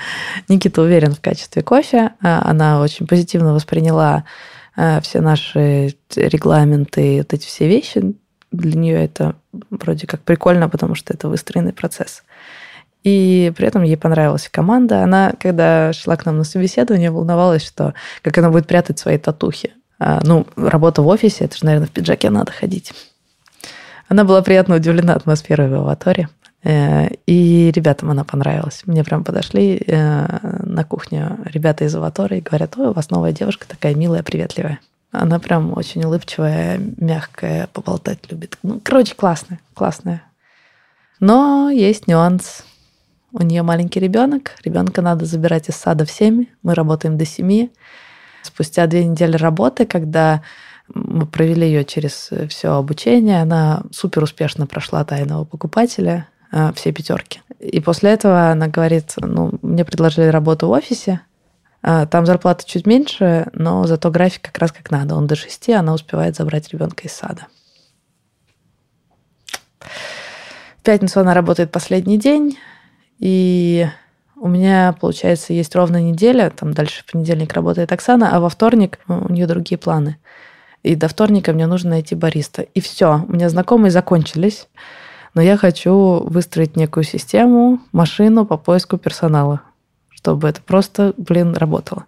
Никита 0.49 0.81
уверен 0.81 1.13
в 1.13 1.21
качестве 1.21 1.61
кофе. 1.61 2.11
А, 2.21 2.41
она 2.43 2.81
очень 2.81 3.07
позитивно 3.07 3.53
восприняла 3.53 4.25
а, 4.75 4.99
все 5.01 5.21
наши 5.21 5.95
регламенты, 6.15 7.19
вот 7.19 7.33
эти 7.33 7.45
все 7.45 7.67
вещи. 7.67 8.15
Для 8.51 8.77
нее 8.77 9.03
это 9.03 9.35
вроде 9.69 10.07
как 10.07 10.21
прикольно, 10.21 10.67
потому 10.69 10.95
что 10.95 11.13
это 11.13 11.29
выстроенный 11.29 11.71
процесс. 11.71 12.23
И 13.03 13.53
при 13.55 13.67
этом 13.67 13.83
ей 13.83 13.95
понравилась 13.95 14.49
команда. 14.51 15.03
Она, 15.03 15.33
когда 15.39 15.93
шла 15.93 16.17
к 16.17 16.25
нам 16.25 16.37
на 16.37 16.43
собеседование, 16.43 17.11
волновалась, 17.11 17.65
что 17.65 17.93
как 18.21 18.37
она 18.37 18.49
будет 18.49 18.67
прятать 18.67 18.99
свои 18.99 19.17
татухи. 19.17 19.71
А, 19.99 20.19
ну, 20.23 20.45
работа 20.55 21.01
в 21.01 21.07
офисе, 21.07 21.45
это 21.45 21.57
же, 21.57 21.65
наверное, 21.65 21.87
в 21.87 21.91
пиджаке 21.91 22.29
надо 22.29 22.51
ходить. 22.51 22.93
Она 24.07 24.23
была 24.23 24.41
приятно 24.41 24.75
удивлена 24.75 25.13
атмосферой 25.13 25.69
в 25.69 25.75
Аваторе. 25.75 26.29
Э, 26.63 27.07
и 27.25 27.71
ребятам 27.73 28.11
она 28.11 28.23
понравилась. 28.23 28.81
Мне 28.85 29.03
прям 29.03 29.23
подошли 29.23 29.81
э, 29.85 30.39
на 30.63 30.83
кухню 30.83 31.39
ребята 31.45 31.85
из 31.85 31.95
Аватора 31.95 32.35
и 32.35 32.41
говорят, 32.41 32.77
ой, 32.77 32.87
у 32.87 32.93
вас 32.93 33.09
новая 33.09 33.31
девушка 33.31 33.67
такая 33.67 33.95
милая, 33.95 34.23
приветливая. 34.23 34.79
Она 35.11 35.39
прям 35.39 35.75
очень 35.75 36.03
улыбчивая, 36.03 36.79
мягкая, 36.97 37.67
поболтать 37.73 38.19
любит. 38.29 38.57
Ну, 38.61 38.79
короче, 38.83 39.15
классная, 39.15 39.59
классная. 39.73 40.21
Но 41.19 41.69
есть 41.69 42.07
нюанс. 42.07 42.63
У 43.31 43.43
нее 43.43 43.63
маленький 43.63 43.99
ребенок. 43.99 44.51
Ребенка 44.63 45.01
надо 45.01 45.25
забирать 45.25 45.69
из 45.69 45.75
сада 45.75 46.05
в 46.05 46.11
7. 46.11 46.45
Мы 46.63 46.73
работаем 46.73 47.17
до 47.17 47.25
7. 47.25 47.69
Спустя 48.41 48.87
две 48.87 49.05
недели 49.05 49.37
работы, 49.37 49.85
когда 49.85 50.41
мы 50.87 51.27
провели 51.27 51.67
ее 51.67 51.85
через 51.85 52.31
все 52.49 52.73
обучение, 52.73 53.41
она 53.41 53.83
супер 53.91 54.23
успешно 54.23 54.65
прошла 54.65 55.03
тайного 55.03 55.45
покупателя. 55.45 56.27
Э, 56.51 56.71
все 56.75 56.91
пятерки. 56.91 57.41
И 57.59 57.79
после 57.79 58.11
этого 58.11 58.49
она 58.49 58.67
говорит, 58.67 59.13
ну, 59.17 59.51
мне 59.61 59.85
предложили 59.85 60.27
работу 60.27 60.67
в 60.67 60.71
офисе, 60.71 61.21
э, 61.83 62.07
там 62.07 62.25
зарплата 62.25 62.65
чуть 62.65 62.87
меньше, 62.87 63.47
но 63.53 63.85
зато 63.85 64.09
график 64.11 64.41
как 64.43 64.57
раз 64.57 64.71
как 64.71 64.89
надо. 64.91 65.15
Он 65.15 65.27
до 65.27 65.35
шести, 65.35 65.71
она 65.73 65.93
успевает 65.93 66.35
забрать 66.35 66.69
ребенка 66.69 67.03
из 67.07 67.13
сада. 67.13 67.47
В 69.79 70.83
пятницу 70.83 71.19
она 71.19 71.33
работает 71.33 71.71
последний 71.71 72.17
день, 72.17 72.57
и 73.19 73.87
у 74.35 74.47
меня, 74.47 74.95
получается, 74.99 75.53
есть 75.53 75.75
ровно 75.75 76.01
неделя, 76.01 76.51
там 76.55 76.73
дальше 76.73 77.03
в 77.03 77.11
понедельник 77.11 77.53
работает 77.53 77.91
Оксана, 77.91 78.35
а 78.35 78.39
во 78.39 78.49
вторник 78.49 78.99
ну, 79.07 79.25
у 79.27 79.31
нее 79.31 79.47
другие 79.47 79.77
планы. 79.77 80.17
И 80.81 80.95
до 80.95 81.09
вторника 81.09 81.51
мне 81.51 81.67
нужно 81.67 81.91
найти 81.91 82.15
бариста. 82.15 82.61
И 82.61 82.79
все, 82.79 83.25
у 83.27 83.33
меня 83.33 83.49
знакомые 83.49 83.91
закончились 83.91 84.67
но 85.33 85.41
я 85.41 85.57
хочу 85.57 86.23
выстроить 86.25 86.75
некую 86.75 87.03
систему, 87.03 87.79
машину 87.91 88.45
по 88.45 88.57
поиску 88.57 88.97
персонала, 88.97 89.61
чтобы 90.09 90.49
это 90.49 90.61
просто, 90.61 91.13
блин, 91.17 91.53
работало. 91.53 92.05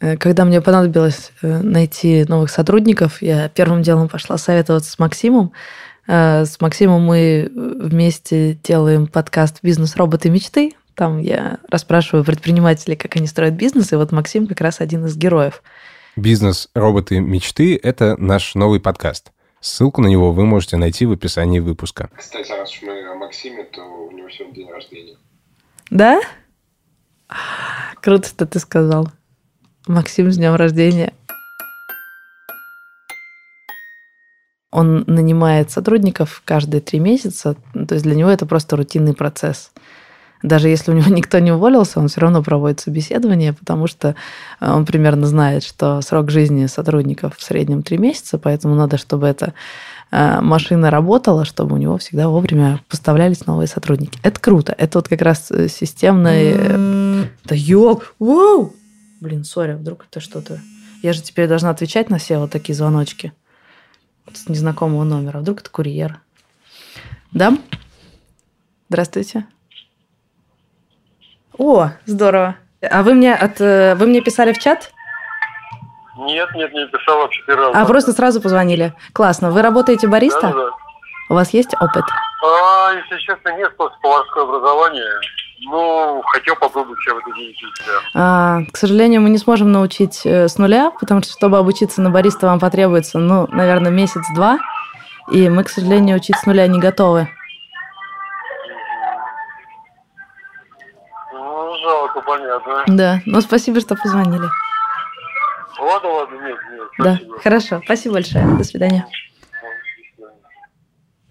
Э, 0.00 0.16
когда 0.16 0.44
мне 0.44 0.60
понадобилось 0.60 1.32
э, 1.42 1.60
найти 1.62 2.24
новых 2.28 2.50
сотрудников, 2.50 3.22
я 3.22 3.48
первым 3.48 3.82
делом 3.82 4.08
пошла 4.08 4.38
советоваться 4.38 4.90
с 4.90 4.98
Максимом. 4.98 5.52
Э, 6.06 6.44
с 6.44 6.60
Максимом 6.60 7.02
мы 7.02 7.50
вместе 7.54 8.54
делаем 8.62 9.06
подкаст 9.06 9.58
«Бизнес-роботы 9.62 10.30
мечты». 10.30 10.72
Там 10.94 11.18
я 11.18 11.58
расспрашиваю 11.68 12.24
предпринимателей, 12.24 12.96
как 12.96 13.16
они 13.16 13.26
строят 13.26 13.54
бизнес, 13.54 13.92
и 13.92 13.96
вот 13.96 14.12
Максим 14.12 14.46
как 14.46 14.60
раз 14.60 14.80
один 14.80 15.04
из 15.06 15.16
героев. 15.16 15.62
«Бизнес-роботы 16.16 17.20
мечты»— 17.20 17.78
это 17.82 18.16
наш 18.16 18.54
новый 18.54 18.80
подкаст. 18.80 19.32
Ссылку 19.60 20.00
на 20.00 20.06
него 20.06 20.32
вы 20.32 20.46
можете 20.46 20.76
найти 20.76 21.06
в 21.06 21.12
описании 21.12 21.60
выпуска. 21.60 22.08
Кстати, 22.16 22.52
раз 22.52 22.70
уж 22.70 22.82
мы 22.82 23.08
о 23.10 23.14
Максиме, 23.16 23.64
то 23.64 23.82
у 23.82 24.12
него 24.12 24.30
сегодня 24.30 24.54
день 24.54 24.70
рождения. 24.70 25.16
Да? 25.90 26.20
Круто, 28.00 28.28
что 28.28 28.46
ты 28.46 28.58
сказал. 28.58 29.10
Максим, 29.86 30.30
с 30.30 30.36
днем 30.36 30.54
рождения. 30.54 31.12
Он 34.72 35.04
нанимает 35.06 35.70
сотрудников 35.70 36.42
каждые 36.44 36.80
три 36.80 36.98
месяца, 36.98 37.56
то 37.72 37.94
есть 37.94 38.04
для 38.04 38.14
него 38.14 38.30
это 38.30 38.46
просто 38.46 38.76
рутинный 38.76 39.14
процесс– 39.14 39.72
даже 40.42 40.68
если 40.68 40.92
у 40.92 40.94
него 40.94 41.10
никто 41.14 41.38
не 41.38 41.52
уволился, 41.52 42.00
он 42.00 42.08
все 42.08 42.20
равно 42.20 42.42
проводит 42.42 42.80
собеседование, 42.80 43.52
потому 43.52 43.86
что 43.86 44.14
э, 44.60 44.70
он 44.70 44.86
примерно 44.86 45.26
знает, 45.26 45.64
что 45.64 46.00
срок 46.02 46.30
жизни 46.30 46.66
сотрудников 46.66 47.36
в 47.36 47.42
среднем 47.42 47.82
три 47.82 47.98
месяца, 47.98 48.38
поэтому 48.38 48.74
надо, 48.74 48.98
чтобы 48.98 49.26
эта 49.26 49.54
э, 50.10 50.40
машина 50.40 50.90
работала, 50.90 51.44
чтобы 51.44 51.74
у 51.74 51.78
него 51.78 51.98
всегда 51.98 52.28
вовремя 52.28 52.80
поставлялись 52.88 53.46
новые 53.46 53.66
сотрудники. 53.66 54.18
Это 54.22 54.40
круто. 54.40 54.74
Это 54.76 54.98
вот 54.98 55.08
как 55.08 55.22
раз 55.22 55.50
э, 55.50 55.68
системный... 55.68 57.26
Да 57.44 57.54
ёл! 57.54 58.02
Воу! 58.18 58.74
Блин, 59.20 59.44
сори, 59.44 59.74
вдруг 59.74 60.06
это 60.10 60.20
что-то... 60.20 60.60
Я 61.02 61.12
же 61.12 61.22
теперь 61.22 61.46
должна 61.48 61.70
отвечать 61.70 62.10
на 62.10 62.18
все 62.18 62.38
вот 62.38 62.50
такие 62.50 62.74
звоночки 62.74 63.32
с 64.32 64.48
незнакомого 64.48 65.04
номера. 65.04 65.38
Вдруг 65.38 65.60
это 65.60 65.70
курьер. 65.70 66.20
Да? 67.32 67.52
Здравствуйте. 68.88 69.46
О, 71.58 71.90
здорово. 72.04 72.56
А 72.82 73.02
вы 73.02 73.14
мне 73.14 73.34
от 73.34 73.60
э, 73.60 73.94
вы 73.94 74.06
мне 74.06 74.20
писали 74.20 74.52
в 74.52 74.58
чат? 74.58 74.92
Нет, 76.18 76.48
нет, 76.54 76.72
не 76.72 76.86
писал 76.86 77.18
вообще 77.18 77.42
первый 77.46 77.72
раз. 77.72 77.76
А 77.76 77.86
просто 77.86 78.12
сразу 78.12 78.40
позвонили. 78.40 78.94
Классно. 79.12 79.50
Вы 79.50 79.62
работаете 79.62 80.06
бариста? 80.06 80.40
Да, 80.40 80.52
да. 80.52 80.70
У 81.28 81.34
вас 81.34 81.50
есть 81.50 81.74
опыт? 81.74 82.04
А, 82.44 82.92
если 82.92 83.18
честно, 83.18 83.56
нет, 83.56 83.76
просто 83.76 83.98
поварское 84.00 84.44
образование. 84.44 85.20
Ну, 85.60 86.22
хотел 86.26 86.54
попробовать 86.56 87.00
себя 87.00 87.14
в 87.14 87.18
этой 87.18 87.34
деятельности. 87.34 87.82
А, 88.14 88.60
к 88.70 88.76
сожалению, 88.76 89.22
мы 89.22 89.30
не 89.30 89.38
сможем 89.38 89.72
научить 89.72 90.20
э, 90.24 90.48
с 90.48 90.58
нуля, 90.58 90.92
потому 91.00 91.22
что, 91.22 91.32
чтобы 91.32 91.58
обучиться 91.58 92.02
на 92.02 92.10
бариста, 92.10 92.46
вам 92.46 92.60
потребуется, 92.60 93.18
ну, 93.18 93.46
наверное, 93.48 93.90
месяц-два. 93.90 94.58
И 95.32 95.48
мы, 95.48 95.64
к 95.64 95.70
сожалению, 95.70 96.16
учить 96.16 96.36
с 96.36 96.46
нуля 96.46 96.66
не 96.66 96.78
готовы. 96.78 97.28
жалко, 101.86 102.20
понятно. 102.20 102.84
Да, 102.86 103.20
ну 103.26 103.40
спасибо, 103.40 103.80
что 103.80 103.96
позвонили. 103.96 104.46
Ладно, 105.78 106.08
ладно, 106.08 106.34
нет, 106.36 106.58
нет. 106.70 106.88
Да, 106.98 107.40
хорошо, 107.42 107.80
спасибо 107.84 108.14
большое. 108.14 108.46
До 108.56 108.64
свидания. 108.64 109.06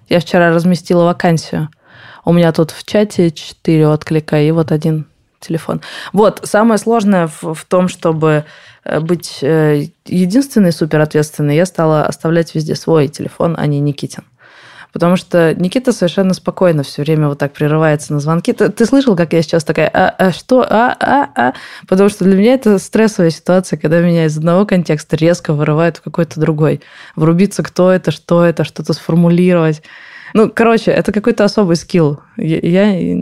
Я 0.08 0.20
вчера 0.20 0.52
разместила 0.52 1.06
вакансию. 1.06 1.70
У 2.26 2.34
меня 2.34 2.52
тут 2.52 2.72
в 2.72 2.84
чате 2.84 3.32
четыре 3.32 3.88
отклика 3.88 4.42
и 4.42 4.52
вот 4.52 4.72
один 4.72 5.06
телефон. 5.40 5.82
Вот, 6.12 6.42
самое 6.44 6.80
сложное 6.80 7.28
в, 7.28 7.54
в 7.54 7.66
том, 7.66 7.88
чтобы 7.88 8.46
э, 8.84 9.00
быть 9.00 9.40
э, 9.42 9.90
единственной 10.06 10.72
суперответственной, 10.72 11.56
я 11.56 11.68
стала 11.68 12.06
оставлять 12.06 12.56
везде 12.56 12.76
свой 12.76 13.08
телефон, 13.10 13.56
а 13.58 13.68
не 13.68 13.80
Никитин. 13.80 14.24
Потому 14.92 15.18
что 15.18 15.54
Никита 15.54 15.92
совершенно 15.92 16.34
спокойно 16.34 16.84
все 16.84 17.02
время 17.02 17.28
вот 17.28 17.38
так 17.38 17.52
прерывается 17.52 18.14
на 18.14 18.22
звонки. 18.22 18.54
Ты, 18.54 18.70
ты 18.70 18.86
слышал, 18.86 19.18
как 19.18 19.34
я 19.34 19.42
сейчас 19.42 19.66
такая, 19.66 19.90
а, 19.94 20.08
а 20.08 20.32
что, 20.32 20.62
а, 20.62 20.96
а, 20.98 21.30
а? 21.36 21.54
Потому 21.86 22.08
что 22.08 22.24
для 22.24 22.38
меня 22.38 22.54
это 22.54 22.80
стрессовая 22.80 23.30
ситуация, 23.30 23.78
когда 23.78 24.00
меня 24.00 24.24
из 24.24 24.38
одного 24.38 24.66
контекста 24.66 25.18
резко 25.18 25.52
вырывают 25.52 25.98
в 25.98 26.02
какой-то 26.02 26.40
другой. 26.40 26.82
Врубиться, 27.18 27.62
кто 27.62 27.92
это, 27.92 28.12
что 28.12 28.46
это, 28.46 28.64
что-то 28.64 28.94
сформулировать. 28.94 29.84
Ну, 30.36 30.52
короче, 30.54 30.92
это 30.92 31.14
какой-то 31.14 31.46
особый 31.46 31.78
скилл. 31.78 32.20
Я, 32.36 32.60
я 32.60 33.18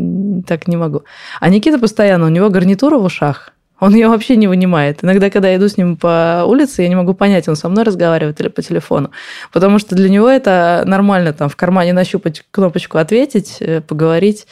так 0.48 0.68
не 0.68 0.78
могу. 0.78 1.04
А 1.40 1.50
Никита 1.50 1.78
постоянно, 1.78 2.26
у 2.26 2.30
него 2.30 2.50
гарнитура 2.50 2.98
в 2.98 3.04
ушах. 3.04 3.52
Он 3.80 3.94
ее 3.94 4.08
вообще 4.08 4.36
не 4.36 4.48
вынимает. 4.48 5.04
Иногда, 5.04 5.30
когда 5.30 5.50
я 5.50 5.58
иду 5.58 5.68
с 5.68 5.78
ним 5.78 5.96
по 5.96 6.44
улице, 6.48 6.82
я 6.82 6.90
не 6.90 6.96
могу 6.96 7.14
понять, 7.14 7.48
он 7.48 7.56
со 7.56 7.70
мной 7.70 7.84
разговаривает 7.84 8.40
или 8.40 8.48
по 8.48 8.64
телефону. 8.64 9.12
Потому 9.52 9.78
что 9.78 9.96
для 9.96 10.10
него 10.10 10.28
это 10.28 10.82
нормально 10.88 11.34
там 11.34 11.50
в 11.50 11.56
кармане 11.56 11.94
нащупать 11.94 12.44
кнопочку 12.50 12.98
«ответить», 12.98 13.58
э, 13.60 13.82
поговорить. 13.82 14.48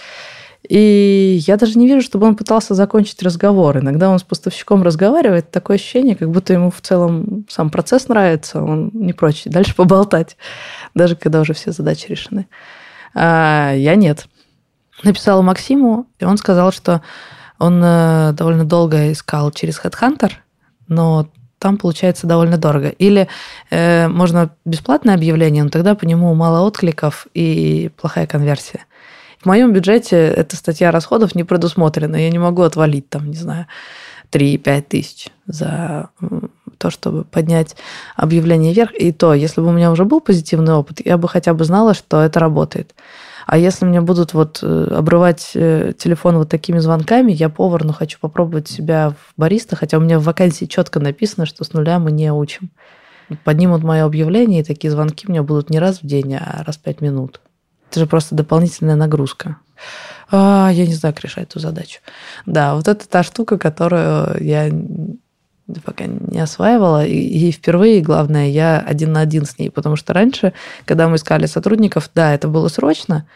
И 0.69 1.39
я 1.47 1.57
даже 1.57 1.77
не 1.77 1.87
вижу, 1.87 2.01
чтобы 2.01 2.27
он 2.27 2.35
пытался 2.35 2.75
закончить 2.75 3.21
разговор. 3.23 3.79
Иногда 3.79 4.09
он 4.09 4.19
с 4.19 4.23
поставщиком 4.23 4.83
разговаривает, 4.83 5.51
такое 5.51 5.75
ощущение, 5.75 6.15
как 6.15 6.29
будто 6.29 6.53
ему 6.53 6.69
в 6.69 6.81
целом 6.81 7.45
сам 7.49 7.69
процесс 7.69 8.07
нравится, 8.07 8.61
он 8.61 8.91
не 8.93 9.13
прочь 9.13 9.43
дальше 9.45 9.75
поболтать, 9.75 10.37
даже 10.93 11.15
когда 11.15 11.41
уже 11.41 11.53
все 11.53 11.71
задачи 11.71 12.07
решены. 12.07 12.47
А 13.15 13.73
я 13.73 13.95
нет. 13.95 14.27
Написала 15.03 15.41
Максиму, 15.41 16.05
и 16.19 16.25
он 16.25 16.37
сказал, 16.37 16.71
что 16.71 17.01
он 17.57 17.81
э, 17.83 18.33
довольно 18.33 18.65
долго 18.65 19.11
искал 19.11 19.51
через 19.51 19.79
HeadHunter, 19.83 20.31
но 20.87 21.27
там 21.57 21.77
получается 21.77 22.27
довольно 22.27 22.57
дорого. 22.57 22.89
Или 22.89 23.27
э, 23.69 24.07
можно 24.07 24.51
бесплатное 24.65 25.15
объявление, 25.15 25.63
но 25.63 25.69
тогда 25.69 25.95
по 25.95 26.05
нему 26.05 26.33
мало 26.33 26.65
откликов 26.65 27.27
и 27.33 27.91
плохая 27.99 28.27
конверсия. 28.27 28.85
В 29.41 29.47
моем 29.47 29.73
бюджете 29.73 30.17
эта 30.17 30.55
статья 30.55 30.91
расходов 30.91 31.33
не 31.33 31.43
предусмотрена. 31.43 32.15
Я 32.15 32.29
не 32.29 32.37
могу 32.37 32.61
отвалить 32.61 33.09
там, 33.09 33.27
не 33.27 33.37
знаю, 33.37 33.65
3-5 34.31 34.81
тысяч 34.83 35.29
за 35.47 36.09
то, 36.77 36.91
чтобы 36.91 37.23
поднять 37.23 37.75
объявление 38.15 38.71
вверх. 38.71 38.91
И 38.93 39.11
то, 39.11 39.33
если 39.33 39.61
бы 39.61 39.67
у 39.67 39.71
меня 39.71 39.91
уже 39.91 40.05
был 40.05 40.21
позитивный 40.21 40.73
опыт, 40.73 41.03
я 41.03 41.17
бы 41.17 41.27
хотя 41.27 41.55
бы 41.55 41.63
знала, 41.63 41.95
что 41.95 42.21
это 42.21 42.39
работает. 42.39 42.93
А 43.47 43.57
если 43.57 43.83
мне 43.85 43.99
будут 43.99 44.35
вот 44.35 44.59
э, 44.61 44.93
обрывать 44.95 45.51
э, 45.55 45.93
телефон 45.97 46.37
вот 46.37 46.49
такими 46.49 46.77
звонками, 46.77 47.31
я 47.31 47.49
повар, 47.49 47.83
но 47.83 47.93
хочу 47.93 48.19
попробовать 48.21 48.67
себя 48.67 49.09
в 49.09 49.33
бариста, 49.37 49.75
хотя 49.75 49.97
у 49.97 50.01
меня 50.01 50.19
в 50.19 50.23
вакансии 50.23 50.65
четко 50.65 50.99
написано, 50.99 51.47
что 51.47 51.63
с 51.63 51.73
нуля 51.73 51.97
мы 51.97 52.11
не 52.11 52.31
учим. 52.31 52.69
Поднимут 53.43 53.81
мое 53.81 54.05
объявление, 54.05 54.61
и 54.61 54.63
такие 54.63 54.91
звонки 54.91 55.25
у 55.27 55.31
меня 55.31 55.41
будут 55.41 55.71
не 55.71 55.79
раз 55.79 56.03
в 56.03 56.05
день, 56.05 56.35
а 56.35 56.63
раз 56.63 56.77
в 56.77 56.81
пять 56.81 57.01
минут. 57.01 57.41
Это 57.91 57.99
же 57.99 58.07
просто 58.07 58.35
дополнительная 58.35 58.95
нагрузка. 58.95 59.57
А, 60.31 60.69
я 60.71 60.87
не 60.87 60.93
знаю, 60.93 61.13
как 61.13 61.25
решать 61.25 61.49
эту 61.49 61.59
задачу. 61.59 61.99
Да, 62.45 62.75
вот 62.75 62.87
это 62.87 63.05
та 63.05 63.21
штука, 63.21 63.57
которую 63.57 64.41
я 64.41 64.71
пока 65.83 66.05
не 66.05 66.39
осваивала. 66.39 67.05
И, 67.05 67.17
и 67.17 67.51
впервые, 67.51 67.99
главное, 67.99 68.47
я 68.47 68.79
один 68.79 69.11
на 69.11 69.19
один 69.19 69.45
с 69.45 69.59
ней. 69.59 69.69
Потому 69.69 69.97
что 69.97 70.13
раньше, 70.13 70.53
когда 70.85 71.09
мы 71.09 71.17
искали 71.17 71.47
сотрудников, 71.47 72.09
да, 72.15 72.33
это 72.33 72.47
было 72.47 72.69
срочно, 72.69 73.27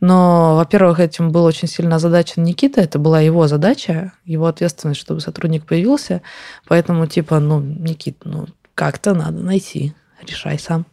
но, 0.00 0.56
во-первых, 0.56 0.98
этим 0.98 1.30
был 1.30 1.44
очень 1.44 1.68
сильно 1.68 1.96
озадачен 1.96 2.42
Никита, 2.42 2.80
это 2.80 2.98
была 2.98 3.20
его 3.20 3.46
задача, 3.46 4.12
его 4.24 4.46
ответственность, 4.46 4.98
чтобы 4.98 5.20
сотрудник 5.20 5.66
появился. 5.66 6.20
Поэтому, 6.66 7.06
типа, 7.06 7.38
ну, 7.38 7.60
Никит, 7.60 8.16
ну, 8.24 8.48
как-то 8.74 9.14
надо 9.14 9.38
найти, 9.38 9.94
решай 10.26 10.58
сам. 10.58 10.84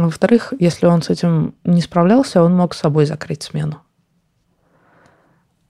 А, 0.00 0.04
во-вторых, 0.04 0.54
если 0.58 0.86
он 0.86 1.02
с 1.02 1.10
этим 1.10 1.54
не 1.64 1.82
справлялся, 1.82 2.42
он 2.42 2.56
мог 2.56 2.74
с 2.74 2.78
собой 2.78 3.04
закрыть 3.04 3.42
смену. 3.42 3.82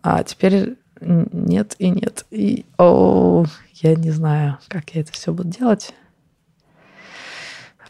А 0.02 0.22
теперь 0.22 0.76
нет 1.00 1.74
и 1.78 1.90
нет. 1.90 2.26
И, 2.30 2.64
о, 2.78 3.44
я 3.74 3.96
не 3.96 4.10
знаю, 4.10 4.58
как 4.68 4.90
я 4.90 5.00
это 5.00 5.12
все 5.12 5.32
буду 5.32 5.48
делать. 5.48 5.92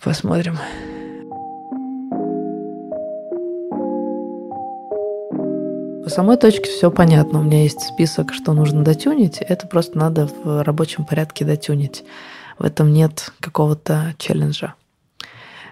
Посмотрим. 0.02 0.56
По 6.02 6.08
самой 6.08 6.38
точке 6.38 6.70
все 6.70 6.90
понятно. 6.90 7.40
У 7.40 7.42
меня 7.42 7.64
есть 7.64 7.82
список, 7.82 8.32
что 8.32 8.54
нужно 8.54 8.82
дотюнить. 8.82 9.42
Это 9.42 9.66
просто 9.66 9.98
надо 9.98 10.26
в 10.42 10.64
рабочем 10.64 11.04
порядке 11.04 11.44
дотюнить. 11.44 12.02
В 12.58 12.64
этом 12.64 12.94
нет 12.94 13.30
какого-то 13.40 14.14
челленджа. 14.16 14.74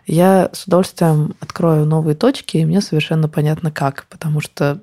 Я 0.09 0.49
с 0.55 0.65
удовольствием 0.65 1.37
открою 1.39 1.85
новые 1.85 2.17
точки, 2.17 2.57
и 2.57 2.65
мне 2.65 2.81
совершенно 2.81 3.29
понятно 3.29 3.71
как, 3.71 4.07
потому 4.09 4.41
что 4.41 4.81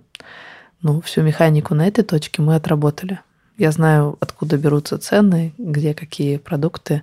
ну, 0.83 1.01
всю 1.01 1.23
механику 1.23 1.73
на 1.73 1.87
этой 1.87 2.03
точке 2.03 2.43
мы 2.43 2.53
отработали. 2.53 3.19
Я 3.57 3.71
знаю, 3.71 4.17
откуда 4.19 4.55
берутся 4.57 4.99
цены, 4.99 5.55
где 5.57 5.95
какие 5.95 6.37
продукты, 6.37 7.01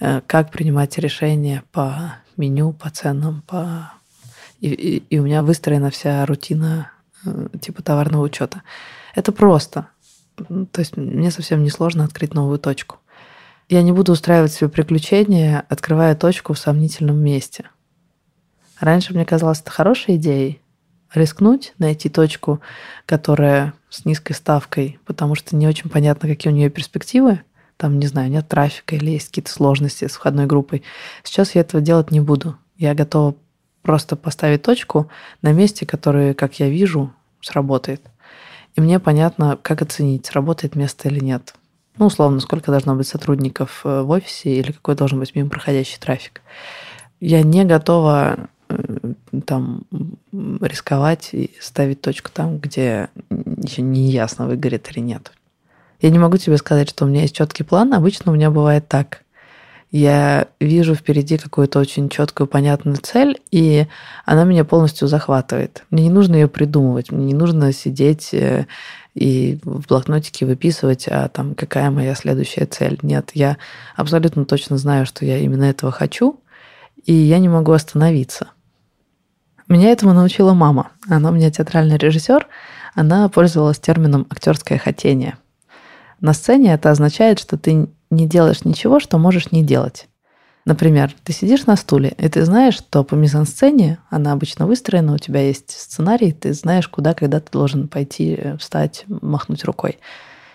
э, 0.00 0.22
как 0.26 0.50
принимать 0.50 0.98
решения 0.98 1.62
по 1.70 2.14
меню, 2.36 2.72
по 2.72 2.90
ценам, 2.90 3.44
по... 3.46 3.92
И, 4.60 4.68
и, 4.68 4.96
и 5.08 5.18
у 5.20 5.22
меня 5.22 5.44
выстроена 5.44 5.90
вся 5.90 6.26
рутина 6.26 6.90
э, 7.24 7.46
типа 7.60 7.80
товарного 7.80 8.24
учета. 8.24 8.62
Это 9.14 9.30
просто. 9.30 9.86
То 10.36 10.80
есть 10.80 10.96
мне 10.96 11.30
совсем 11.30 11.62
не 11.62 11.70
сложно 11.70 12.02
открыть 12.02 12.34
новую 12.34 12.58
точку. 12.58 12.96
Я 13.72 13.80
не 13.80 13.90
буду 13.90 14.12
устраивать 14.12 14.52
себе 14.52 14.68
приключения, 14.68 15.64
открывая 15.66 16.14
точку 16.14 16.52
в 16.52 16.58
сомнительном 16.58 17.16
месте. 17.16 17.70
Раньше 18.78 19.14
мне 19.14 19.24
казалось 19.24 19.62
это 19.62 19.70
хорошей 19.70 20.16
идеей, 20.16 20.60
рискнуть, 21.14 21.72
найти 21.78 22.10
точку, 22.10 22.60
которая 23.06 23.72
с 23.88 24.04
низкой 24.04 24.34
ставкой, 24.34 24.98
потому 25.06 25.34
что 25.34 25.56
не 25.56 25.66
очень 25.66 25.88
понятно, 25.88 26.28
какие 26.28 26.52
у 26.52 26.54
нее 26.54 26.68
перспективы. 26.68 27.40
Там, 27.78 27.98
не 27.98 28.06
знаю, 28.06 28.30
нет 28.30 28.46
трафика 28.46 28.94
или 28.94 29.12
есть 29.12 29.28
какие-то 29.28 29.50
сложности 29.50 30.06
с 30.06 30.16
входной 30.16 30.44
группой. 30.44 30.82
Сейчас 31.22 31.54
я 31.54 31.62
этого 31.62 31.82
делать 31.82 32.10
не 32.10 32.20
буду. 32.20 32.58
Я 32.76 32.94
готова 32.94 33.36
просто 33.80 34.16
поставить 34.16 34.60
точку 34.60 35.08
на 35.40 35.52
месте, 35.52 35.86
которое, 35.86 36.34
как 36.34 36.60
я 36.60 36.68
вижу, 36.68 37.10
сработает. 37.40 38.02
И 38.74 38.82
мне 38.82 39.00
понятно, 39.00 39.58
как 39.62 39.80
оценить, 39.80 40.26
сработает 40.26 40.76
место 40.76 41.08
или 41.08 41.20
нет. 41.24 41.54
Ну, 41.98 42.06
условно, 42.06 42.40
сколько 42.40 42.70
должно 42.70 42.94
быть 42.94 43.06
сотрудников 43.06 43.82
э, 43.84 44.02
в 44.02 44.10
офисе 44.10 44.54
или 44.54 44.72
какой 44.72 44.94
должен 44.94 45.18
быть 45.18 45.34
мимо 45.34 45.50
проходящий 45.50 45.98
трафик. 45.98 46.42
Я 47.20 47.42
не 47.42 47.64
готова 47.64 48.48
Э, 48.72 49.12
там 49.46 49.84
рисковать 50.60 51.30
и 51.32 51.50
ставить 51.60 52.00
точку 52.00 52.30
там, 52.32 52.58
где 52.58 53.08
еще 53.30 53.82
не 53.82 54.10
ясно, 54.10 54.46
выгорит 54.46 54.90
или 54.90 55.00
нет. 55.00 55.32
Я 56.00 56.10
не 56.10 56.18
могу 56.18 56.36
тебе 56.36 56.56
сказать, 56.58 56.90
что 56.90 57.04
у 57.04 57.08
меня 57.08 57.22
есть 57.22 57.34
четкий 57.34 57.62
план. 57.62 57.94
Обычно 57.94 58.32
у 58.32 58.34
меня 58.34 58.50
бывает 58.50 58.88
так. 58.88 59.22
Я 59.90 60.48
вижу 60.58 60.94
впереди 60.94 61.38
какую-то 61.38 61.78
очень 61.78 62.08
четкую, 62.08 62.46
понятную 62.46 62.96
цель, 62.96 63.40
и 63.50 63.86
она 64.24 64.44
меня 64.44 64.64
полностью 64.64 65.06
захватывает. 65.06 65.84
Мне 65.90 66.04
не 66.04 66.10
нужно 66.10 66.36
ее 66.36 66.48
придумывать, 66.48 67.12
мне 67.12 67.26
не 67.26 67.34
нужно 67.34 67.72
сидеть 67.72 68.32
э, 68.32 68.66
и 69.14 69.58
в 69.64 69.86
блокнотике 69.86 70.46
выписывать, 70.46 71.06
а 71.08 71.28
там 71.28 71.54
какая 71.54 71.90
моя 71.90 72.14
следующая 72.14 72.66
цель. 72.66 72.98
Нет, 73.02 73.30
я 73.34 73.58
абсолютно 73.94 74.44
точно 74.44 74.78
знаю, 74.78 75.06
что 75.06 75.24
я 75.24 75.38
именно 75.38 75.64
этого 75.64 75.92
хочу, 75.92 76.40
и 77.04 77.12
я 77.12 77.38
не 77.38 77.48
могу 77.48 77.72
остановиться. 77.72 78.48
Меня 79.68 79.90
этому 79.90 80.12
научила 80.12 80.54
мама. 80.54 80.90
Она 81.08 81.30
у 81.30 81.32
меня 81.32 81.50
театральный 81.50 81.96
режиссер. 81.96 82.46
Она 82.94 83.28
пользовалась 83.28 83.78
термином 83.78 84.26
актерское 84.28 84.78
хотение. 84.78 85.38
На 86.20 86.34
сцене 86.34 86.74
это 86.74 86.90
означает, 86.90 87.38
что 87.38 87.56
ты 87.56 87.88
не 88.10 88.26
делаешь 88.26 88.64
ничего, 88.64 89.00
что 89.00 89.18
можешь 89.18 89.50
не 89.50 89.64
делать. 89.64 90.08
Например, 90.64 91.12
ты 91.24 91.32
сидишь 91.32 91.66
на 91.66 91.76
стуле, 91.76 92.14
и 92.18 92.28
ты 92.28 92.44
знаешь, 92.44 92.74
что 92.74 93.02
по 93.02 93.14
мизансцене, 93.14 93.98
она 94.10 94.32
обычно 94.32 94.66
выстроена, 94.66 95.14
у 95.14 95.18
тебя 95.18 95.40
есть 95.40 95.70
сценарий, 95.70 96.32
ты 96.32 96.52
знаешь, 96.52 96.88
куда, 96.88 97.14
когда 97.14 97.40
ты 97.40 97.50
должен 97.50 97.88
пойти, 97.88 98.38
встать, 98.58 99.04
махнуть 99.08 99.64
рукой. 99.64 99.98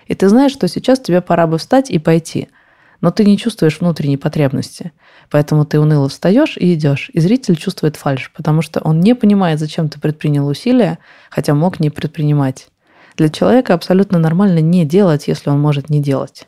И 0.06 0.16
ты 0.16 0.30
знаешь, 0.30 0.54
что 0.54 0.68
сейчас 0.68 1.00
тебе 1.00 1.22
пора 1.22 1.46
бы 1.48 1.58
встать 1.58 1.90
и 1.90 2.00
пойти– 2.00 2.50
но 3.02 3.12
ты 3.12 3.26
не 3.26 3.38
чувствуешь 3.38 3.80
внутренней 3.80 4.18
потребности. 4.18 4.92
Поэтому 5.30 5.66
ты 5.66 5.80
уныло 5.80 6.10
встаешь 6.10 6.58
и 6.58 6.74
идешь. 6.74 7.10
И 7.14 7.20
зритель 7.20 7.56
чувствует 7.56 7.96
фальш, 7.96 8.32
потому 8.36 8.62
что 8.62 8.80
он 8.80 9.00
не 9.00 9.14
понимает, 9.14 9.60
зачем 9.60 9.90
ты 9.90 10.00
предпринял 10.00 10.48
усилия, 10.48 11.00
хотя 11.30 11.54
мог 11.54 11.80
не 11.80 11.90
предпринимать. 11.90 12.70
Для 13.16 13.30
человека 13.30 13.74
абсолютно 13.74 14.20
нормально 14.20 14.60
не 14.60 14.86
делать, 14.86 15.28
если 15.28 15.50
он 15.50 15.60
может 15.60 15.90
не 15.90 16.02
делать. 16.02 16.48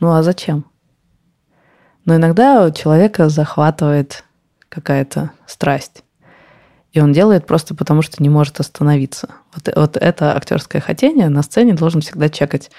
Ну 0.00 0.12
а 0.12 0.22
зачем? 0.22 0.64
Но 2.08 2.16
иногда 2.16 2.70
человека 2.70 3.28
захватывает 3.28 4.24
какая-то 4.70 5.32
страсть. 5.46 6.02
И 6.90 7.00
он 7.00 7.12
делает 7.12 7.46
просто 7.46 7.74
потому, 7.74 8.00
что 8.00 8.22
не 8.22 8.30
может 8.30 8.60
остановиться. 8.60 9.28
Вот, 9.54 9.68
вот 9.76 9.98
это 9.98 10.34
актерское 10.34 10.80
хотение 10.80 11.28
на 11.28 11.42
сцене 11.42 11.74
должен 11.74 12.00
всегда 12.00 12.30
чекать 12.30 12.70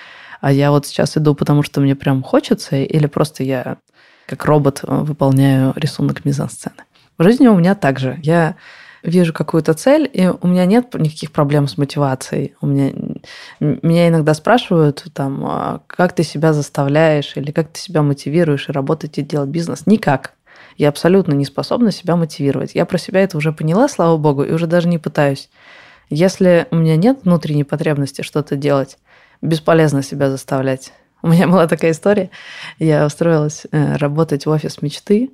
а 0.41 0.51
я 0.51 0.71
вот 0.71 0.87
сейчас 0.87 1.15
иду, 1.15 1.35
потому 1.35 1.61
что 1.61 1.79
мне 1.79 1.95
прям 1.95 2.23
хочется, 2.23 2.77
или 2.77 3.05
просто 3.05 3.43
я 3.43 3.77
как 4.25 4.45
робот 4.45 4.79
выполняю 4.81 5.73
рисунок 5.75 6.25
мизансцены. 6.25 6.83
В 7.19 7.23
жизни 7.23 7.45
у 7.47 7.55
меня 7.55 7.75
также. 7.75 8.17
Я 8.23 8.55
вижу 9.03 9.33
какую-то 9.33 9.73
цель, 9.73 10.09
и 10.11 10.27
у 10.27 10.47
меня 10.47 10.65
нет 10.65 10.93
никаких 10.93 11.31
проблем 11.31 11.67
с 11.67 11.77
мотивацией. 11.77 12.55
У 12.61 12.67
меня, 12.67 12.91
меня 13.59 14.07
иногда 14.07 14.33
спрашивают, 14.33 15.05
там, 15.13 15.45
«А 15.45 15.81
как 15.87 16.13
ты 16.13 16.23
себя 16.23 16.53
заставляешь, 16.53 17.35
или 17.35 17.51
как 17.51 17.69
ты 17.69 17.79
себя 17.79 18.01
мотивируешь 18.01 18.69
и 18.69 18.71
работать 18.71 19.17
и 19.17 19.21
делать 19.21 19.49
бизнес. 19.49 19.85
Никак. 19.85 20.33
Я 20.77 20.89
абсолютно 20.89 21.33
не 21.33 21.45
способна 21.45 21.91
себя 21.91 22.15
мотивировать. 22.15 22.73
Я 22.73 22.85
про 22.85 22.97
себя 22.97 23.21
это 23.21 23.37
уже 23.37 23.51
поняла, 23.51 23.87
слава 23.87 24.17
богу, 24.17 24.43
и 24.43 24.51
уже 24.51 24.67
даже 24.67 24.87
не 24.87 24.97
пытаюсь. 24.97 25.49
Если 26.09 26.67
у 26.71 26.77
меня 26.77 26.95
нет 26.95 27.19
внутренней 27.23 27.63
потребности 27.63 28.21
что-то 28.21 28.55
делать, 28.55 28.97
бесполезно 29.41 30.01
себя 30.01 30.29
заставлять. 30.29 30.93
У 31.21 31.27
меня 31.27 31.47
была 31.47 31.67
такая 31.67 31.91
история. 31.91 32.29
Я 32.77 33.05
устроилась 33.05 33.63
э, 33.71 33.97
работать 33.97 34.45
в 34.45 34.49
офис 34.49 34.81
мечты. 34.81 35.31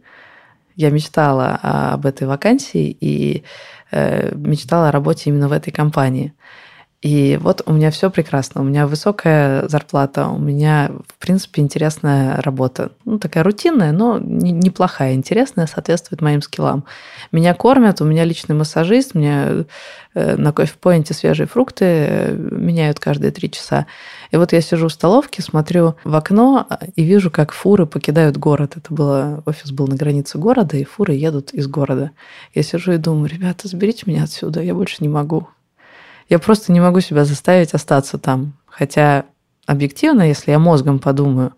Я 0.75 0.89
мечтала 0.89 1.59
об 1.61 2.05
этой 2.05 2.27
вакансии 2.27 2.95
и 2.99 3.43
э, 3.91 4.35
мечтала 4.35 4.89
о 4.89 4.91
работе 4.91 5.29
именно 5.29 5.47
в 5.47 5.51
этой 5.51 5.71
компании. 5.71 6.33
И 7.05 7.37
вот 7.39 7.61
у 7.67 7.73
меня 7.73 7.91
все 7.91 8.09
прекрасно. 8.09 8.61
У 8.61 8.63
меня 8.63 8.87
высокая 8.87 9.67
зарплата, 9.67 10.27
у 10.27 10.39
меня, 10.39 10.89
в 11.07 11.19
принципе, 11.19 11.61
интересная 11.61 12.41
работа. 12.41 12.93
Ну, 13.05 13.19
такая 13.19 13.43
рутинная, 13.43 13.91
но 13.91 14.17
неплохая, 14.17 15.13
интересная, 15.13 15.67
соответствует 15.67 16.21
моим 16.21 16.41
скиллам. 16.41 16.83
Меня 17.31 17.53
кормят, 17.53 18.01
у 18.01 18.05
меня 18.05 18.23
личный 18.23 18.55
массажист, 18.55 19.13
мне 19.13 19.65
э, 20.15 20.35
на 20.35 20.51
кофе-поинте 20.51 21.13
свежие 21.13 21.45
фрукты 21.45 21.85
э, 21.85 22.33
меняют 22.33 22.99
каждые 22.99 23.29
три 23.29 23.51
часа. 23.51 23.85
И 24.31 24.37
вот 24.37 24.53
я 24.53 24.61
сижу 24.61 24.87
в 24.87 24.91
столовке, 24.91 25.41
смотрю 25.41 25.95
в 26.03 26.15
окно 26.15 26.67
и 26.95 27.03
вижу, 27.03 27.31
как 27.31 27.51
фуры 27.51 27.85
покидают 27.85 28.37
город. 28.37 28.73
Это 28.77 28.93
было, 28.93 29.43
офис 29.45 29.71
был 29.71 29.87
на 29.87 29.95
границе 29.95 30.37
города, 30.37 30.77
и 30.77 30.83
фуры 30.83 31.13
едут 31.13 31.53
из 31.53 31.67
города. 31.67 32.11
Я 32.53 32.63
сижу 32.63 32.93
и 32.93 32.97
думаю, 32.97 33.29
ребята, 33.29 33.67
заберите 33.67 34.03
меня 34.05 34.23
отсюда, 34.23 34.61
я 34.61 34.73
больше 34.73 34.97
не 34.99 35.09
могу. 35.09 35.47
Я 36.29 36.39
просто 36.39 36.71
не 36.71 36.79
могу 36.79 37.01
себя 37.01 37.25
заставить 37.25 37.73
остаться 37.73 38.17
там. 38.17 38.53
Хотя 38.65 39.25
объективно, 39.65 40.27
если 40.27 40.51
я 40.51 40.59
мозгом 40.59 40.99
подумаю, 40.99 41.53